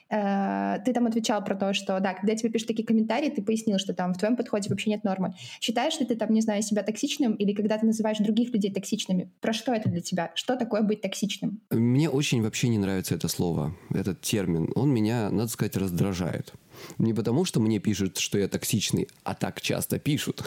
[0.09, 3.77] Э, ты там отвечал про то, что, да, когда тебе пишут такие комментарии, ты пояснил,
[3.79, 5.33] что там в твоем подходе вообще нет нормы.
[5.59, 9.31] Считаешь ли ты там, не знаю, себя токсичным или когда ты называешь других людей токсичными?
[9.41, 10.31] Про что это для тебя?
[10.35, 11.61] Что такое быть токсичным?
[11.71, 14.71] Мне очень вообще не нравится это слово, этот термин.
[14.75, 16.53] Он меня, надо сказать, раздражает.
[16.97, 20.43] Не потому, что мне пишут, что я токсичный, а так часто пишут.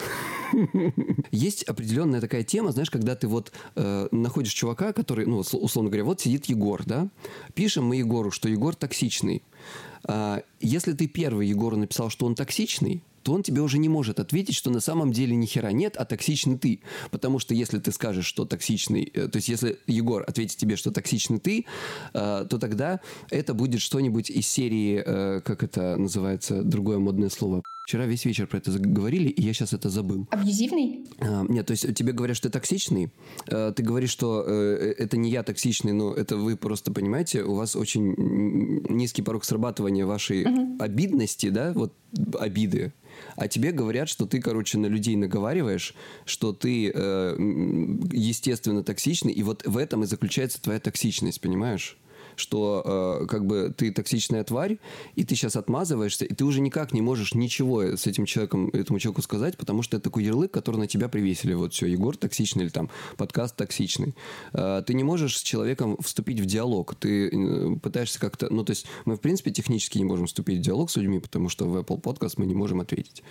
[1.31, 6.03] Есть определенная такая тема, знаешь, когда ты вот э, находишь чувака, который, ну, условно говоря,
[6.03, 7.09] вот сидит Егор, да?
[7.53, 9.43] Пишем мы Егору, что Егор токсичный.
[10.05, 14.19] А, если ты первый Егору написал, что он токсичный, то он тебе уже не может
[14.19, 16.81] ответить, что на самом деле ни хера нет, а токсичный ты.
[17.11, 20.91] Потому что если ты скажешь, что токсичный, э, то есть если Егор ответит тебе, что
[20.91, 21.65] токсичный ты,
[22.13, 27.63] э, то тогда это будет что-нибудь из серии, э, как это называется, другое модное слово.
[27.83, 30.25] Вчера весь вечер про это говорили, и я сейчас это забыл.
[30.31, 31.05] Абьюзивный?
[31.19, 33.11] А, нет, то есть тебе говорят, что ты токсичный.
[33.49, 37.55] А, ты говоришь, что э, это не я токсичный, но это вы просто понимаете, у
[37.55, 38.15] вас очень
[38.89, 40.77] низкий порог срабатывания вашей угу.
[40.81, 41.93] обидности, да, вот
[42.39, 42.93] обиды
[43.35, 47.35] а тебе говорят, что ты, короче, на людей наговариваешь, что ты, э,
[48.11, 51.97] естественно, токсичный, и вот в этом и заключается твоя токсичность, понимаешь?
[52.35, 54.79] Что э, как бы ты токсичная тварь,
[55.15, 58.99] и ты сейчас отмазываешься, и ты уже никак не можешь ничего с этим человеком, этому
[58.99, 61.53] человеку сказать, потому что это такой ярлык, который на тебя привесили.
[61.53, 64.15] Вот все, Егор токсичный или там подкаст токсичный.
[64.53, 66.95] Э, ты не можешь с человеком вступить в диалог.
[66.95, 68.53] Ты э, пытаешься как-то...
[68.53, 71.49] Ну, то есть мы, в принципе, технически не можем вступить в диалог с людьми, потому
[71.49, 73.23] что в Apple Podcast мы не можем ответить.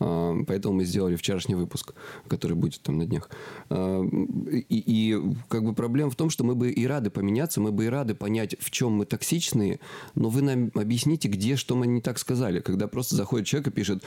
[0.00, 1.94] А, поэтому мы сделали вчерашний выпуск,
[2.28, 3.30] который будет там на днях.
[3.70, 7.72] А, и, и как бы проблема в том, что мы бы и рады поменяться, мы
[7.72, 9.80] бы и рады понять, в чем мы токсичные,
[10.14, 12.60] но вы нам объясните, где, что мы не так сказали.
[12.60, 14.02] Когда просто заходит человек и пишет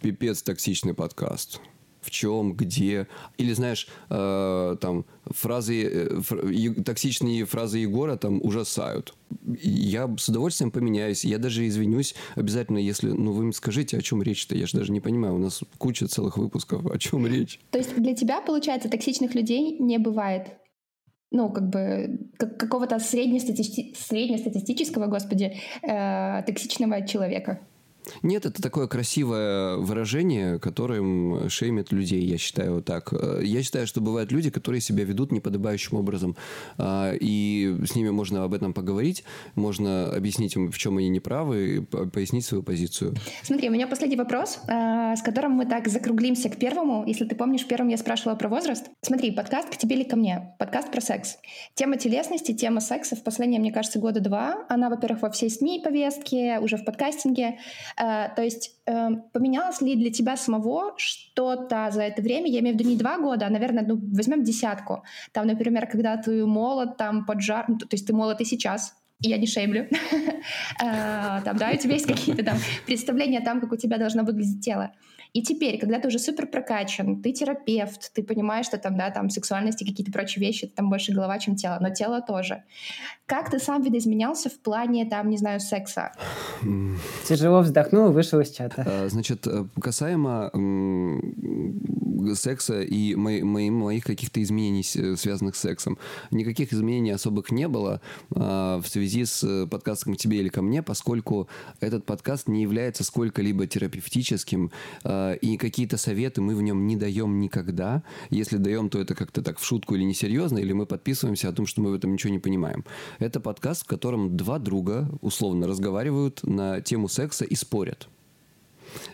[0.00, 1.60] «пипец токсичный подкаст»
[2.02, 3.06] в чем, где.
[3.38, 9.14] Или, знаешь, э, там фразы, э, токсичные фразы Егора там ужасают.
[9.62, 11.24] Я с удовольствием поменяюсь.
[11.24, 14.56] Я даже извинюсь обязательно, если, ну, вы мне скажите, о чем речь-то.
[14.56, 15.34] Я же даже не понимаю.
[15.34, 16.84] У нас куча целых выпусков.
[16.86, 17.60] О чем речь?
[17.70, 20.58] То есть для тебя, получается, токсичных людей не бывает?
[21.32, 23.94] ну, как бы как, какого-то среднестати...
[23.94, 27.60] среднестатистического, господи, э, токсичного человека.
[28.22, 33.12] Нет, это такое красивое выражение, которым шеймит людей, я считаю вот так.
[33.42, 36.36] Я считаю, что бывают люди, которые себя ведут неподобающим образом,
[36.78, 41.76] а, и с ними можно об этом поговорить, можно объяснить им, в чем они неправы,
[41.76, 43.14] и пояснить свою позицию.
[43.42, 47.04] Смотри, у меня последний вопрос, а, с которым мы так закруглимся к первому.
[47.06, 48.86] Если ты помнишь, первым я спрашивала про возраст.
[49.02, 51.38] Смотри, подкаст «К тебе или ко мне?» Подкаст про секс.
[51.74, 54.66] Тема телесности, тема секса в последние, мне кажется, года два.
[54.68, 57.58] Она, во-первых, во всей СМИ повестке, уже в подкастинге.
[57.96, 62.48] Э, то есть эм, поменялось ли для тебя самого что-то за это время?
[62.48, 65.02] Я имею в виду не два года, а, наверное, ну, возьмем десятку.
[65.32, 69.38] Там, например, когда ты молод, там поджар, ну, то есть ты молод и сейчас, я
[69.38, 69.88] не шеймлю.
[70.82, 74.24] Э, там, да, у тебя есть какие-то там представления о том, как у тебя должно
[74.24, 74.90] выглядеть тело.
[75.32, 79.30] И теперь, когда ты уже супер прокачан, ты терапевт, ты понимаешь, что там, да, там
[79.30, 82.64] сексуальности, какие-то прочие вещи, там больше голова, чем тело, но тело тоже.
[83.24, 86.12] Как ты сам видоизменялся в плане, там, не знаю, секса?
[87.26, 88.84] Тяжело вздохнул и вышел из чата.
[88.86, 90.50] А, значит, э, касаемо
[92.34, 95.98] секса и моих каких-то изменений, связанных с сексом.
[96.30, 98.00] Никаких изменений особых не было
[98.34, 101.48] а, в связи с э, подкастом «К тебе или ко мне», поскольку
[101.80, 104.70] этот подкаст не является сколько-либо терапевтическим,
[105.04, 108.02] а, и какие-то советы мы в нем не даем никогда.
[108.30, 111.66] Если даем, то это как-то так в шутку или несерьезно, или мы подписываемся о том,
[111.66, 112.84] что мы в этом ничего не понимаем.
[113.18, 118.08] Это подкаст, в котором два друга условно разговаривают на тему секса и спорят.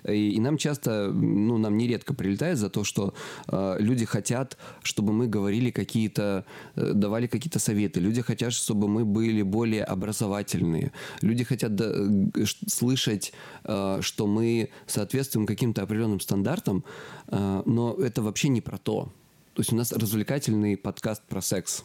[0.04, 3.14] И, и нам часто, ну, нам нередко прилетает за то, что
[3.48, 6.44] э, люди хотят, чтобы мы говорили какие-то,
[6.76, 8.00] э, давали какие-то советы.
[8.00, 10.92] Люди хотят, чтобы мы были более образовательные.
[11.22, 13.32] Люди хотят да, э, слышать,
[13.64, 16.84] э, что мы соответствуем каким-то определенным стандартам,
[17.28, 19.12] э, но это вообще не про то.
[19.54, 21.84] То есть у нас развлекательный подкаст про секс.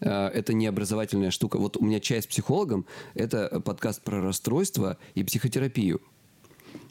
[0.00, 1.58] Э, это не образовательная штука.
[1.58, 6.00] Вот у меня чай с психологом– это подкаст про расстройство и психотерапию.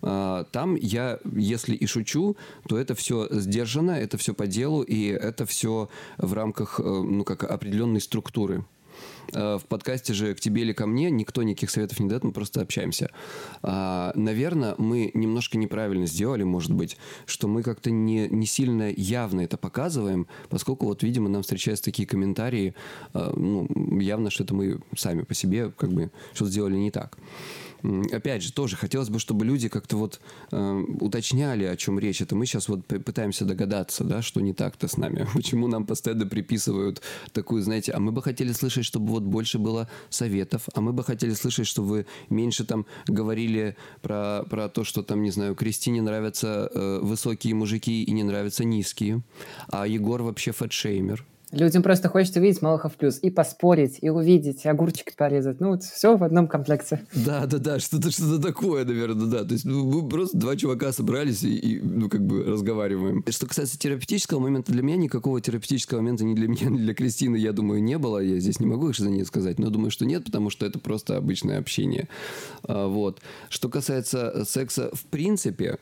[0.02, 5.08] Э, там я, если и шучу, то это все сдержано, это все по делу, и
[5.08, 8.64] это все в рамках, э, ну, как определенной структуры.
[9.34, 12.32] Э, в подкасте же «К тебе или ко мне» никто никаких советов не дает, мы
[12.32, 13.10] просто общаемся.
[13.62, 19.42] А, наверное, мы немножко неправильно сделали, может быть, что мы как-то не, не сильно явно
[19.42, 22.74] это показываем, поскольку вот, видимо, нам встречаются такие комментарии,
[23.14, 23.68] э, ну,
[24.00, 27.18] явно, что это мы сами по себе как бы что-то сделали не так
[28.12, 30.20] опять же, тоже хотелось бы, чтобы люди как-то вот
[30.52, 32.22] э, уточняли, о чем речь.
[32.22, 35.28] Это мы сейчас вот пытаемся догадаться, да, что не так-то с нами.
[35.34, 39.90] Почему нам постоянно приписывают такую, знаете, а мы бы хотели слышать, чтобы вот больше было
[40.10, 45.04] советов, а мы бы хотели слышать, чтобы вы меньше там говорили про, про то, что
[45.04, 49.22] там, не знаю, Кристине нравятся э, высокие мужики и не нравятся низкие,
[49.70, 51.26] а Егор вообще фэтшеймер.
[51.52, 55.60] Людям просто хочется увидеть Малахов плюс и поспорить, и увидеть, и огурчик порезать.
[55.60, 57.02] Ну, вот все в одном комплекте.
[57.14, 59.44] Да, да, да, что-то что такое, наверное, да.
[59.44, 63.24] То есть ну, мы просто два чувака собрались и, и, ну, как бы разговариваем.
[63.30, 67.38] Что касается терапевтического момента, для меня никакого терапевтического момента ни для меня, ни для Кристины,
[67.38, 68.20] я думаю, не было.
[68.20, 71.18] Я здесь не могу за ней сказать, но думаю, что нет, потому что это просто
[71.18, 72.10] обычное общение.
[72.64, 73.22] А, вот.
[73.50, 75.78] Что касается секса в принципе,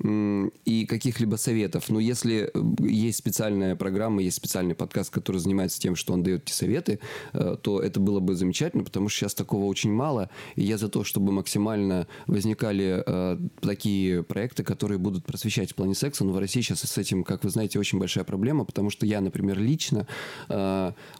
[0.00, 1.88] и каких-либо советов.
[1.88, 6.44] Но если э, есть специальная программа, есть специальный подкаст, который занимается тем, что он дает
[6.44, 7.00] эти советы,
[7.32, 10.30] э, то это было бы замечательно, потому что сейчас такого очень мало.
[10.54, 15.94] И я за то, чтобы максимально возникали э, такие проекты, которые будут просвещать в плане
[15.94, 16.24] секса.
[16.24, 19.20] Но в России сейчас с этим, как вы знаете, очень большая проблема, потому что я,
[19.20, 20.06] например, лично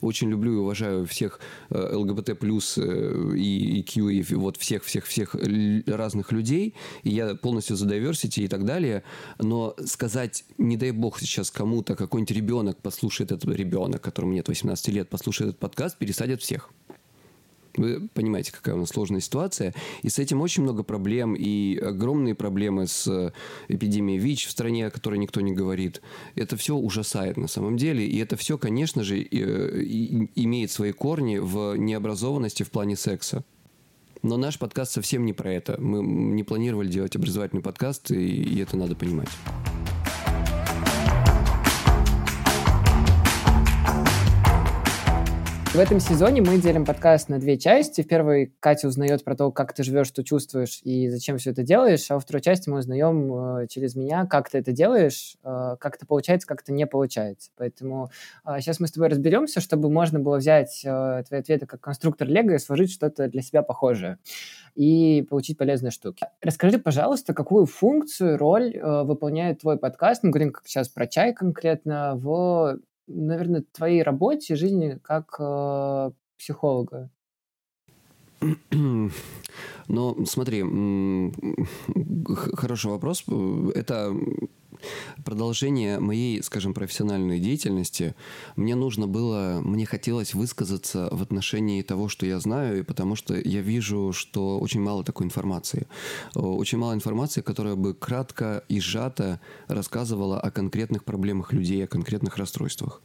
[0.00, 5.34] очень люблю и уважаю всех ЛГБТ плюс и Q, и вот всех-всех-всех
[5.86, 6.74] разных людей.
[7.02, 9.02] И я полностью за diversity и так далее,
[9.38, 14.88] но сказать, не дай бог сейчас кому-то, какой-нибудь ребенок послушает этот ребенок, которому нет 18
[14.88, 16.70] лет, послушает этот подкаст, пересадят всех.
[17.76, 19.72] Вы понимаете, какая у нас сложная ситуация.
[20.02, 21.34] И с этим очень много проблем.
[21.34, 23.32] И огромные проблемы с
[23.68, 26.02] эпидемией ВИЧ в стране, о которой никто не говорит.
[26.34, 28.04] Это все ужасает на самом деле.
[28.04, 33.44] И это все, конечно же, имеет свои корни в необразованности в плане секса.
[34.22, 35.80] Но наш подкаст совсем не про это.
[35.80, 39.28] Мы не планировали делать образовательный подкаст, и, и это надо понимать.
[45.74, 48.02] В этом сезоне мы делим подкаст на две части.
[48.02, 51.62] В первой Катя узнает про то, как ты живешь, что чувствуешь и зачем все это
[51.62, 55.76] делаешь, а во второй части мы узнаем э, через меня, как ты это делаешь, э,
[55.78, 57.50] как это получается, как это не получается.
[57.56, 58.10] Поэтому
[58.46, 62.26] э, сейчас мы с тобой разберемся, чтобы можно было взять э, твои ответы как конструктор
[62.26, 64.18] Лего и сложить что-то для себя похожее
[64.74, 66.26] и получить полезные штуки.
[66.40, 71.34] Расскажи, пожалуйста, какую функцию, роль э, выполняет твой подкаст, мы говорим как сейчас про чай
[71.34, 72.78] конкретно, в
[73.08, 77.10] наверное, твоей работе, жизни как э, психолога?
[79.88, 80.62] Ну, смотри,
[82.54, 83.24] хороший вопрос.
[83.74, 84.14] Это
[85.24, 88.14] продолжение моей, скажем, профессиональной деятельности.
[88.56, 93.34] Мне нужно было, мне хотелось высказаться в отношении того, что я знаю, и потому что
[93.34, 95.86] я вижу, что очень мало такой информации.
[96.34, 102.36] Очень мало информации, которая бы кратко и сжато рассказывала о конкретных проблемах людей, о конкретных
[102.36, 103.02] расстройствах.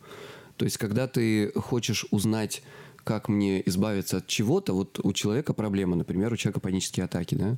[0.58, 2.64] То есть, когда ты хочешь узнать
[3.04, 7.58] как мне избавиться от чего-то, вот у человека проблема, например, у человека панические атаки, да,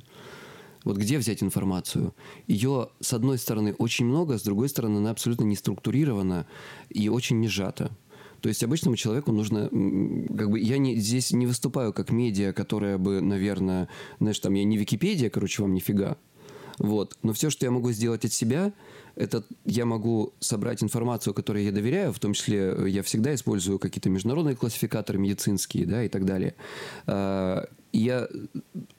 [0.86, 2.14] вот где взять информацию?
[2.46, 6.46] Ее, с одной стороны, очень много, с другой стороны, она абсолютно не структурирована
[6.88, 7.90] и очень не сжата.
[8.40, 12.98] То есть обычному человеку нужно, как бы, я не, здесь не выступаю как медиа, которая
[12.98, 13.88] бы, наверное,
[14.20, 16.16] знаешь, там, я не Википедия, короче, вам нифига.
[16.78, 17.18] Вот.
[17.24, 18.72] Но все, что я могу сделать от себя,
[19.16, 23.80] это я могу собрать информацию, которой я доверяю, в том числе э, я всегда использую
[23.80, 26.54] какие-то международные классификаторы медицинские, да, и так далее.
[27.96, 28.28] Я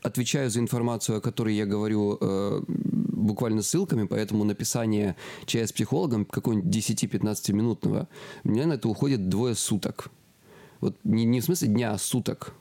[0.01, 6.25] отвечаю за информацию, о которой я говорю э, буквально ссылками, поэтому написание чая с психологом
[6.25, 8.07] какого-нибудь 10-15 минутного,
[8.43, 10.09] у меня на это уходит двое суток.
[10.81, 12.53] Вот не, не в смысле дня, а суток.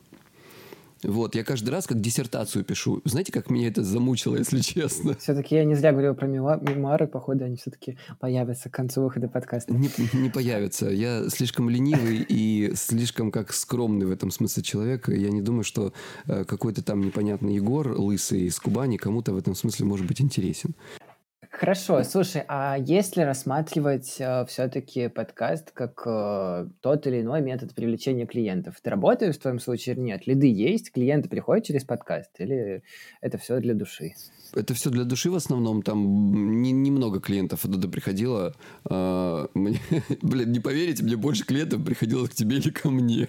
[1.07, 3.01] Вот, я каждый раз как диссертацию пишу.
[3.05, 5.17] Знаете, как меня это замучило, если честно?
[5.19, 9.73] Все-таки я не зря говорил про мемуары, походу они все-таки появятся к концу выхода подкаста.
[9.73, 10.89] Не, не появятся.
[10.91, 15.09] Я слишком ленивый и слишком как скромный в этом смысле человек.
[15.09, 15.93] Я не думаю, что
[16.27, 20.75] э, какой-то там непонятный Егор, лысый из Кубани, кому-то в этом смысле может быть интересен.
[21.59, 28.27] Хорошо, слушай, а если рассматривать э, все-таки подкаст как э, тот или иной метод привлечения
[28.27, 30.27] клиентов, ты работаешь в твоем случае или нет?
[30.27, 32.83] Лиды есть, клиенты приходят через подкаст, или
[33.23, 34.13] это все для души?
[34.53, 38.55] Это все для души в основном, там не, немного клиентов оттуда приходило.
[38.91, 39.81] Э, мне,
[40.21, 43.29] блин, не поверите, мне больше клиентов приходило к тебе или ко мне.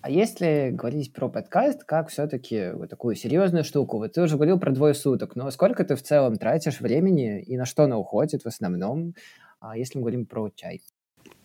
[0.00, 4.58] А если говорить про подкаст, как все-таки вот такую серьезную штуку, вот ты уже говорил
[4.58, 8.42] про двое суток, но сколько ты в целом тратишь времени и на что она уходит
[8.42, 9.14] в основном,
[9.60, 10.82] а если мы говорим про чай?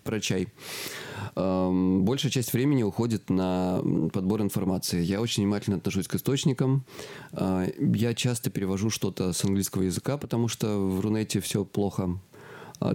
[0.04, 0.50] Про чай.
[1.36, 3.82] Большая часть времени уходит на
[4.14, 5.02] подбор информации.
[5.02, 6.86] Я очень внимательно отношусь к источникам.
[7.32, 12.20] А, я часто перевожу что-то с английского языка, потому что в Рунете все плохо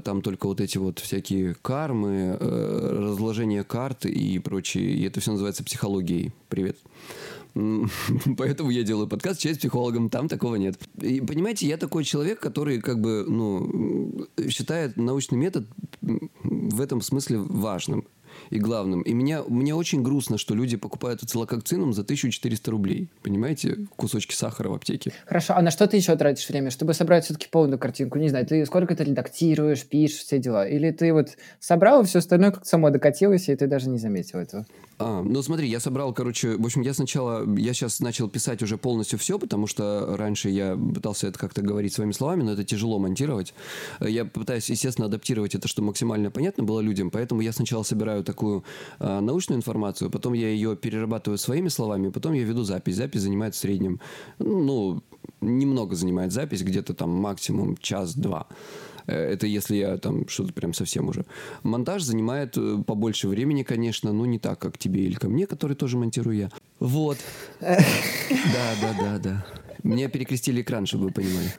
[0.05, 4.91] там только вот эти вот всякие кармы, э, разложение карт и прочее.
[4.91, 6.33] И это все называется психологией.
[6.49, 6.77] Привет.
[8.37, 10.11] Поэтому я делаю подкаст «Чай с психологом».
[10.11, 10.79] Там такого нет.
[11.01, 15.67] И понимаете, я такой человек, который как бы, ну, считает научный метод
[16.01, 18.05] в этом смысле важным
[18.51, 19.03] и главным.
[19.03, 23.09] И меня, мне очень грустно, что люди покупают ацилококцинум за 1400 рублей.
[23.23, 23.87] Понимаете?
[23.97, 25.13] Кусочки сахара в аптеке.
[25.27, 26.71] Хорошо, а на что ты еще тратишь время?
[26.71, 28.19] Чтобы собрать все-таки полную картинку?
[28.19, 30.67] Не знаю, ты сколько ты редактируешь, пишешь, все дела?
[30.67, 34.67] Или ты вот собрал, все остальное как само докатилось, и ты даже не заметил этого?
[34.99, 38.77] А, ну смотри, я собрал, короче, в общем, я сначала, я сейчас начал писать уже
[38.77, 42.99] полностью все, потому что раньше я пытался это как-то говорить своими словами, но это тяжело
[42.99, 43.55] монтировать.
[44.01, 48.65] Я пытаюсь, естественно, адаптировать это, чтобы максимально понятно было людям, поэтому я сначала собираю такую
[48.99, 52.97] э, научную информацию, потом я ее перерабатываю своими словами, потом я веду запись.
[52.97, 54.01] Запись занимает в среднем,
[54.41, 55.01] ну,
[55.41, 58.49] немного занимает запись, где-то там максимум час-два.
[59.09, 61.25] Э, это если я там что-то прям совсем уже.
[61.63, 65.75] Монтаж занимает э, побольше времени, конечно, но не так, как тебе или ко мне, который
[65.75, 66.51] тоже монтирую я.
[66.79, 67.19] Вот.
[67.61, 69.47] Да, да, да, да.
[69.83, 71.53] Мне перекрестили экран, чтобы вы понимали.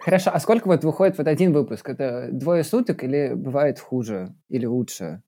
[0.00, 1.88] Хорошо, а сколько вот выходит вот один выпуск?
[1.88, 5.22] Это двое суток или бывает хуже или лучше?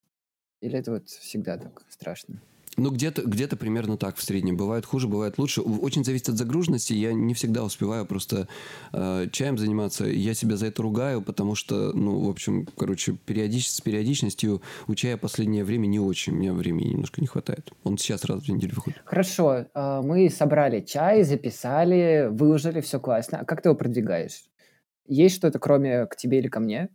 [0.61, 2.41] Или это вот всегда так страшно?
[2.77, 4.57] Ну, где-то где примерно так в среднем.
[4.57, 5.61] Бывает хуже, бывает лучше.
[5.61, 6.93] Очень зависит от загруженности.
[6.93, 8.49] Я не всегда успеваю просто
[8.93, 10.05] э, чаем заниматься.
[10.05, 14.95] Я себя за это ругаю, потому что, ну, в общем, короче, периодич, с периодичностью у
[14.95, 16.33] чая последнее время не очень.
[16.33, 17.71] У меня времени немножко не хватает.
[17.83, 19.03] Он сейчас раз в неделю выходит.
[19.05, 19.67] Хорошо.
[19.75, 23.41] Э, мы собрали чай, записали, выложили, все классно.
[23.41, 24.45] А как ты его продвигаешь?
[25.07, 26.89] Есть что-то, кроме к тебе или ко мне?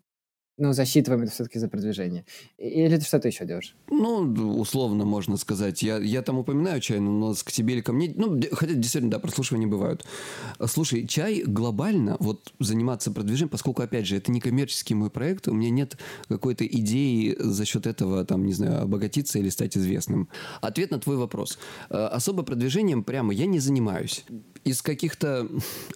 [0.58, 2.26] Ну, засчитываем это все-таки за продвижение.
[2.58, 3.76] Или ты что-то еще делаешь?
[3.90, 4.22] Ну,
[4.58, 5.84] условно можно сказать.
[5.84, 8.14] Я, я там упоминаю чай, но к тебе или ко мне...
[8.16, 10.06] Ну, хотя, действительно, да, прослушивания бывают.
[10.66, 15.54] Слушай, чай глобально, вот заниматься продвижением, поскольку, опять же, это не коммерческий мой проект, у
[15.54, 15.98] меня нет
[16.30, 20.30] какой-то идеи за счет этого, там, не знаю, обогатиться или стать известным.
[20.62, 21.60] Ответ на твой вопрос.
[21.90, 24.24] Э, особо продвижением прямо я не занимаюсь.
[24.66, 25.48] Из каких-то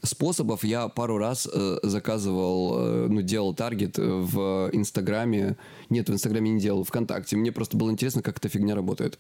[0.04, 5.58] способов я пару раз э, заказывал, э, ну, делал таргет в Инстаграме.
[5.90, 7.36] Нет, в Инстаграме не делал, ВКонтакте.
[7.36, 9.20] Мне просто было интересно, как эта фигня работает.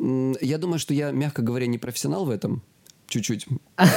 [0.00, 2.62] Я думаю, что я, мягко говоря, не профессионал в этом
[3.08, 3.46] чуть-чуть.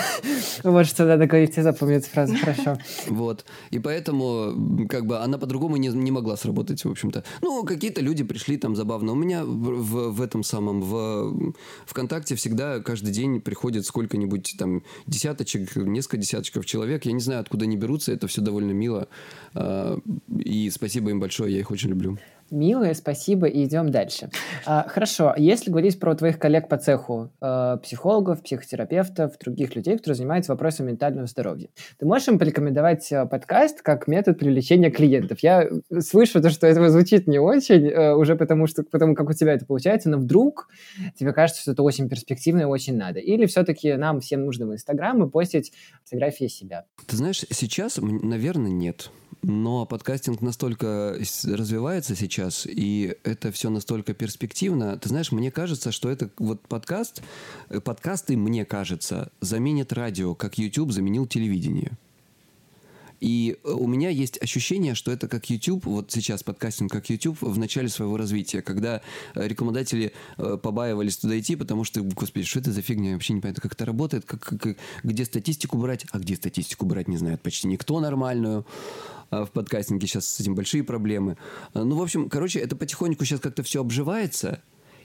[0.64, 2.78] Вот что надо говорить, и запомнить фразу, хорошо.
[3.07, 3.45] Вот.
[3.72, 7.24] И поэтому, как бы, она по-другому не, не могла сработать, в общем-то.
[7.41, 9.14] Ну, какие-то люди пришли там забавно.
[9.14, 11.53] У меня в, в этом самом, в
[11.86, 17.05] ВКонтакте всегда каждый день приходит сколько-нибудь там десяточек, несколько десяточков человек.
[17.05, 19.07] Я не знаю, откуда они берутся, это все довольно мило.
[19.53, 19.97] А,
[20.38, 22.20] и спасибо им большое, я их очень люблю.
[22.52, 24.30] Милые, спасибо, и идем дальше.
[24.66, 30.16] А, хорошо, если говорить про твоих коллег по цеху, э, психологов, психотерапевтов, других людей, которые
[30.16, 35.39] занимаются вопросом ментального здоровья, ты можешь им порекомендовать э, подкаст как метод привлечения клиентов?
[35.39, 39.34] Я слышу то, что это звучит не очень, э, уже потому что, потому как у
[39.34, 40.68] тебя это получается, но вдруг
[41.16, 43.20] тебе кажется, что это очень перспективно и очень надо.
[43.20, 45.72] Или все-таки нам всем нужно в Инстаграм и постить
[46.04, 46.84] фотографии себя?
[47.08, 49.10] Ты знаешь, сейчас, наверное, нет
[49.44, 54.98] но подкастинг настолько развивается сейчас, и это все настолько перспективно.
[54.98, 57.22] Ты знаешь, мне кажется, что это вот подкаст,
[57.70, 61.98] э, подкасты, мне кажется, заменят радио, как YouTube заменил телевидение.
[63.22, 67.38] И э, у меня есть ощущение, что это как YouTube, вот сейчас подкастинг как YouTube
[67.41, 69.01] в начале своего развития, когда
[69.36, 73.41] э, рекламодатели побаивались туда идти, потому что, господи, что это за фигня, я вообще не
[73.41, 77.41] понимаю, как это работает, как, как, где статистику брать, а где статистику брать не знает
[77.41, 78.65] почти никто нормальную.
[79.30, 81.38] В подкастинге сейчас с этим большие проблемы.
[81.74, 84.61] Ну, в общем, короче, это потихоньку сейчас как-то все обживается.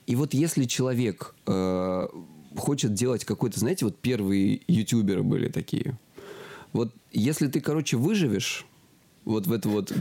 [0.06, 2.08] И вот если человек э,
[2.56, 5.98] хочет делать какой-то, знаете, вот первые ютуберы были такие.
[6.72, 8.66] Вот если ты, короче, выживешь
[9.26, 9.92] вот в это вот...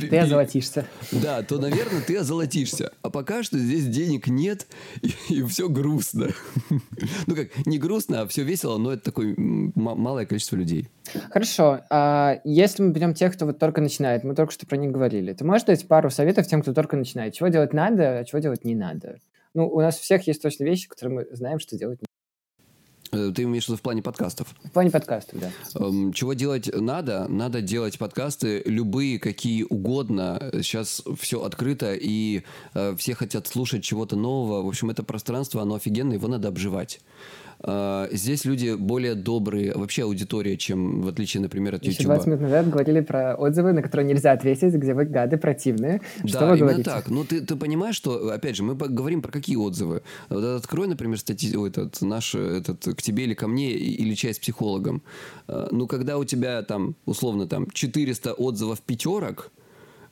[0.00, 0.86] Ты озолотишься.
[1.12, 2.92] Да, то, наверное, ты озолотишься.
[3.02, 4.66] А пока что здесь денег нет,
[5.02, 6.30] и, и все грустно.
[7.26, 10.88] Ну как, не грустно, а все весело, но это такое малое количество людей.
[11.30, 11.80] Хорошо.
[11.90, 15.34] А если мы берем тех, кто вот только начинает, мы только что про них говорили,
[15.34, 17.34] ты можешь дать пару советов тем, кто только начинает?
[17.34, 19.18] Чего делать надо, а чего делать не надо?
[19.52, 22.06] Ну, у нас у всех есть точно вещи, которые мы знаем, что делать не
[23.32, 24.48] ты имеешь в виду в плане подкастов?
[24.64, 25.50] В плане подкастов, да.
[25.74, 27.26] Эм, чего делать надо?
[27.28, 30.50] Надо делать подкасты любые, какие угодно.
[30.54, 32.42] Сейчас все открыто, и
[32.74, 34.62] э, все хотят слушать чего-то нового.
[34.62, 37.00] В общем, это пространство, оно офигенное, его надо обживать.
[37.66, 41.98] А, здесь люди более добрые, вообще аудитория, чем в отличие, например, от YouTube.
[41.98, 46.02] Еще 20 минут назад говорили про отзывы, на которые нельзя ответить, где вы гады противные.
[46.26, 46.90] Что да, вы именно говорите?
[46.90, 47.08] так.
[47.08, 50.02] Ну, ты, ты понимаешь, что, опять же, мы говорим про какие отзывы.
[50.28, 54.40] Вот открой, например, статью, этот, наш, этот, к тебе или ко мне, или часть с
[54.40, 55.02] психологом.
[55.48, 59.50] А, ну, когда у тебя там, условно, там 400 отзывов пятерок,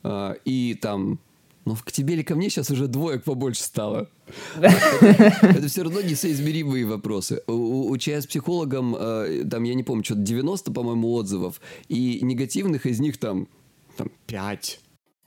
[0.02, 1.18] а, и там
[1.64, 4.08] но к тебе или ко мне сейчас уже двоек побольше стало.
[4.56, 7.42] Это все равно несоизмеримые вопросы.
[7.46, 12.86] У чая с психологом, э, там, я не помню, что-то 90, по-моему, отзывов, и негативных
[12.86, 13.48] из них там,
[13.96, 14.80] там 5.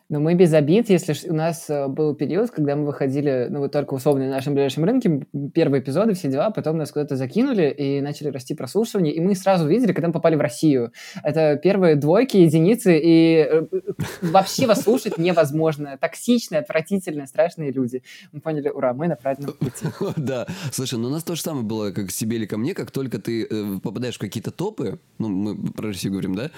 [0.07, 3.71] Но мы без обид, если у нас э, был период, когда мы выходили, ну вот
[3.71, 8.01] только условно на нашем ближайшем рынке, первые эпизоды, все дела, потом нас куда-то закинули и
[8.01, 10.91] начали расти прослушивания, и мы сразу видели, когда мы попали в Россию.
[11.23, 13.65] Это первые двойки, единицы, и э,
[14.21, 15.97] вообще вас слушать невозможно.
[15.99, 18.03] Токсичные, отвратительные, страшные люди.
[18.31, 19.87] Мы поняли, ура, мы на правильном пути.
[20.17, 22.73] Да, слушай, ну у нас то же самое было, как с себе или ко мне,
[22.73, 26.51] как только ты э, попадаешь в какие-то топы, ну мы про Россию говорим, да,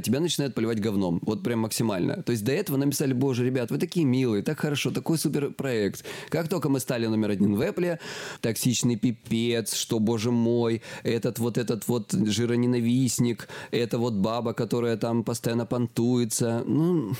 [0.00, 2.22] тебя начинают поливать говном, вот прям максимально.
[2.22, 5.50] То есть до этого нам написали, боже, ребят, вы такие милые, так хорошо, такой супер
[5.50, 6.04] проект.
[6.28, 7.98] Как только мы стали номер один в Apple,
[8.40, 15.22] токсичный пипец, что, боже мой, этот вот этот вот жироненавистник, это вот баба, которая там
[15.24, 16.62] постоянно понтуется.
[16.66, 17.12] Ну,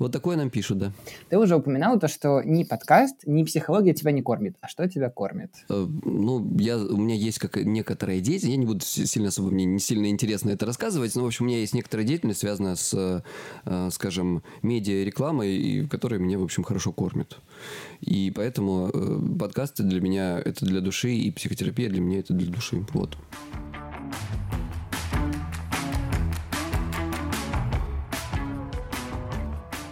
[0.00, 0.92] Вот такое нам пишут, да.
[1.28, 4.56] Ты уже упоминал то, что ни подкаст, ни психология тебя не кормит.
[4.62, 5.50] А что тебя кормит?
[5.68, 9.66] Э, ну, я, у меня есть как некоторая деятельность, я не буду сильно особо, мне
[9.66, 13.22] не сильно интересно это рассказывать, но, в общем, у меня есть некоторая деятельность, связанная с,
[13.66, 17.36] э, скажем, медиа-рекламой, которая меня, в общем, хорошо кормит.
[18.00, 22.50] И поэтому э, подкасты для меня это для души, и психотерапия для меня это для
[22.50, 22.86] души.
[22.94, 23.18] Вот.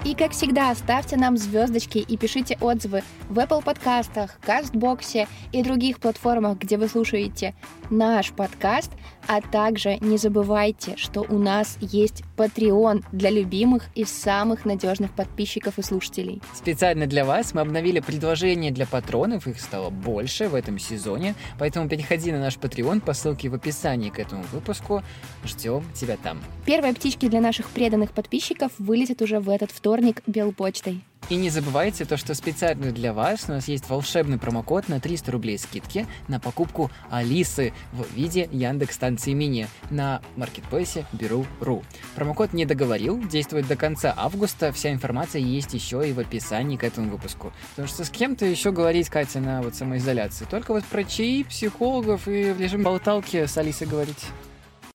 [0.09, 6.01] И, как всегда, ставьте нам звездочки и пишите отзывы в Apple подкастах, Кастбоксе и других
[6.01, 7.55] платформах, где вы слушаете
[7.91, 8.91] наш подкаст,
[9.29, 15.79] а также не забывайте, что у нас есть Patreon для любимых и самых надежных подписчиков
[15.79, 16.43] и слушателей.
[16.55, 21.89] Специально для вас мы обновили предложения для патронов, их стало больше в этом сезоне, поэтому
[21.89, 25.03] переходи на наш Patreon по ссылке в описании к этому выпуску.
[25.45, 26.41] Ждем тебя там.
[26.65, 31.05] Первые птички для наших преданных подписчиков вылетят уже в этот вторник белпочтой.
[31.29, 35.31] И не забывайте то, что специально для вас у нас есть волшебный промокод на 300
[35.31, 41.85] рублей скидки на покупку Алисы в виде Яндекс станции мини на маркетплейсе Беру.ру.
[42.15, 46.85] Промокод не договорил, действует до конца августа, вся информация есть еще и в описании к
[46.85, 47.53] этому выпуску.
[47.71, 50.47] Потому что с кем-то еще говорить, Катя, на вот самоизоляции.
[50.51, 54.25] Только вот про ЧАИ, психологов и в режим болталки с Алисой говорить.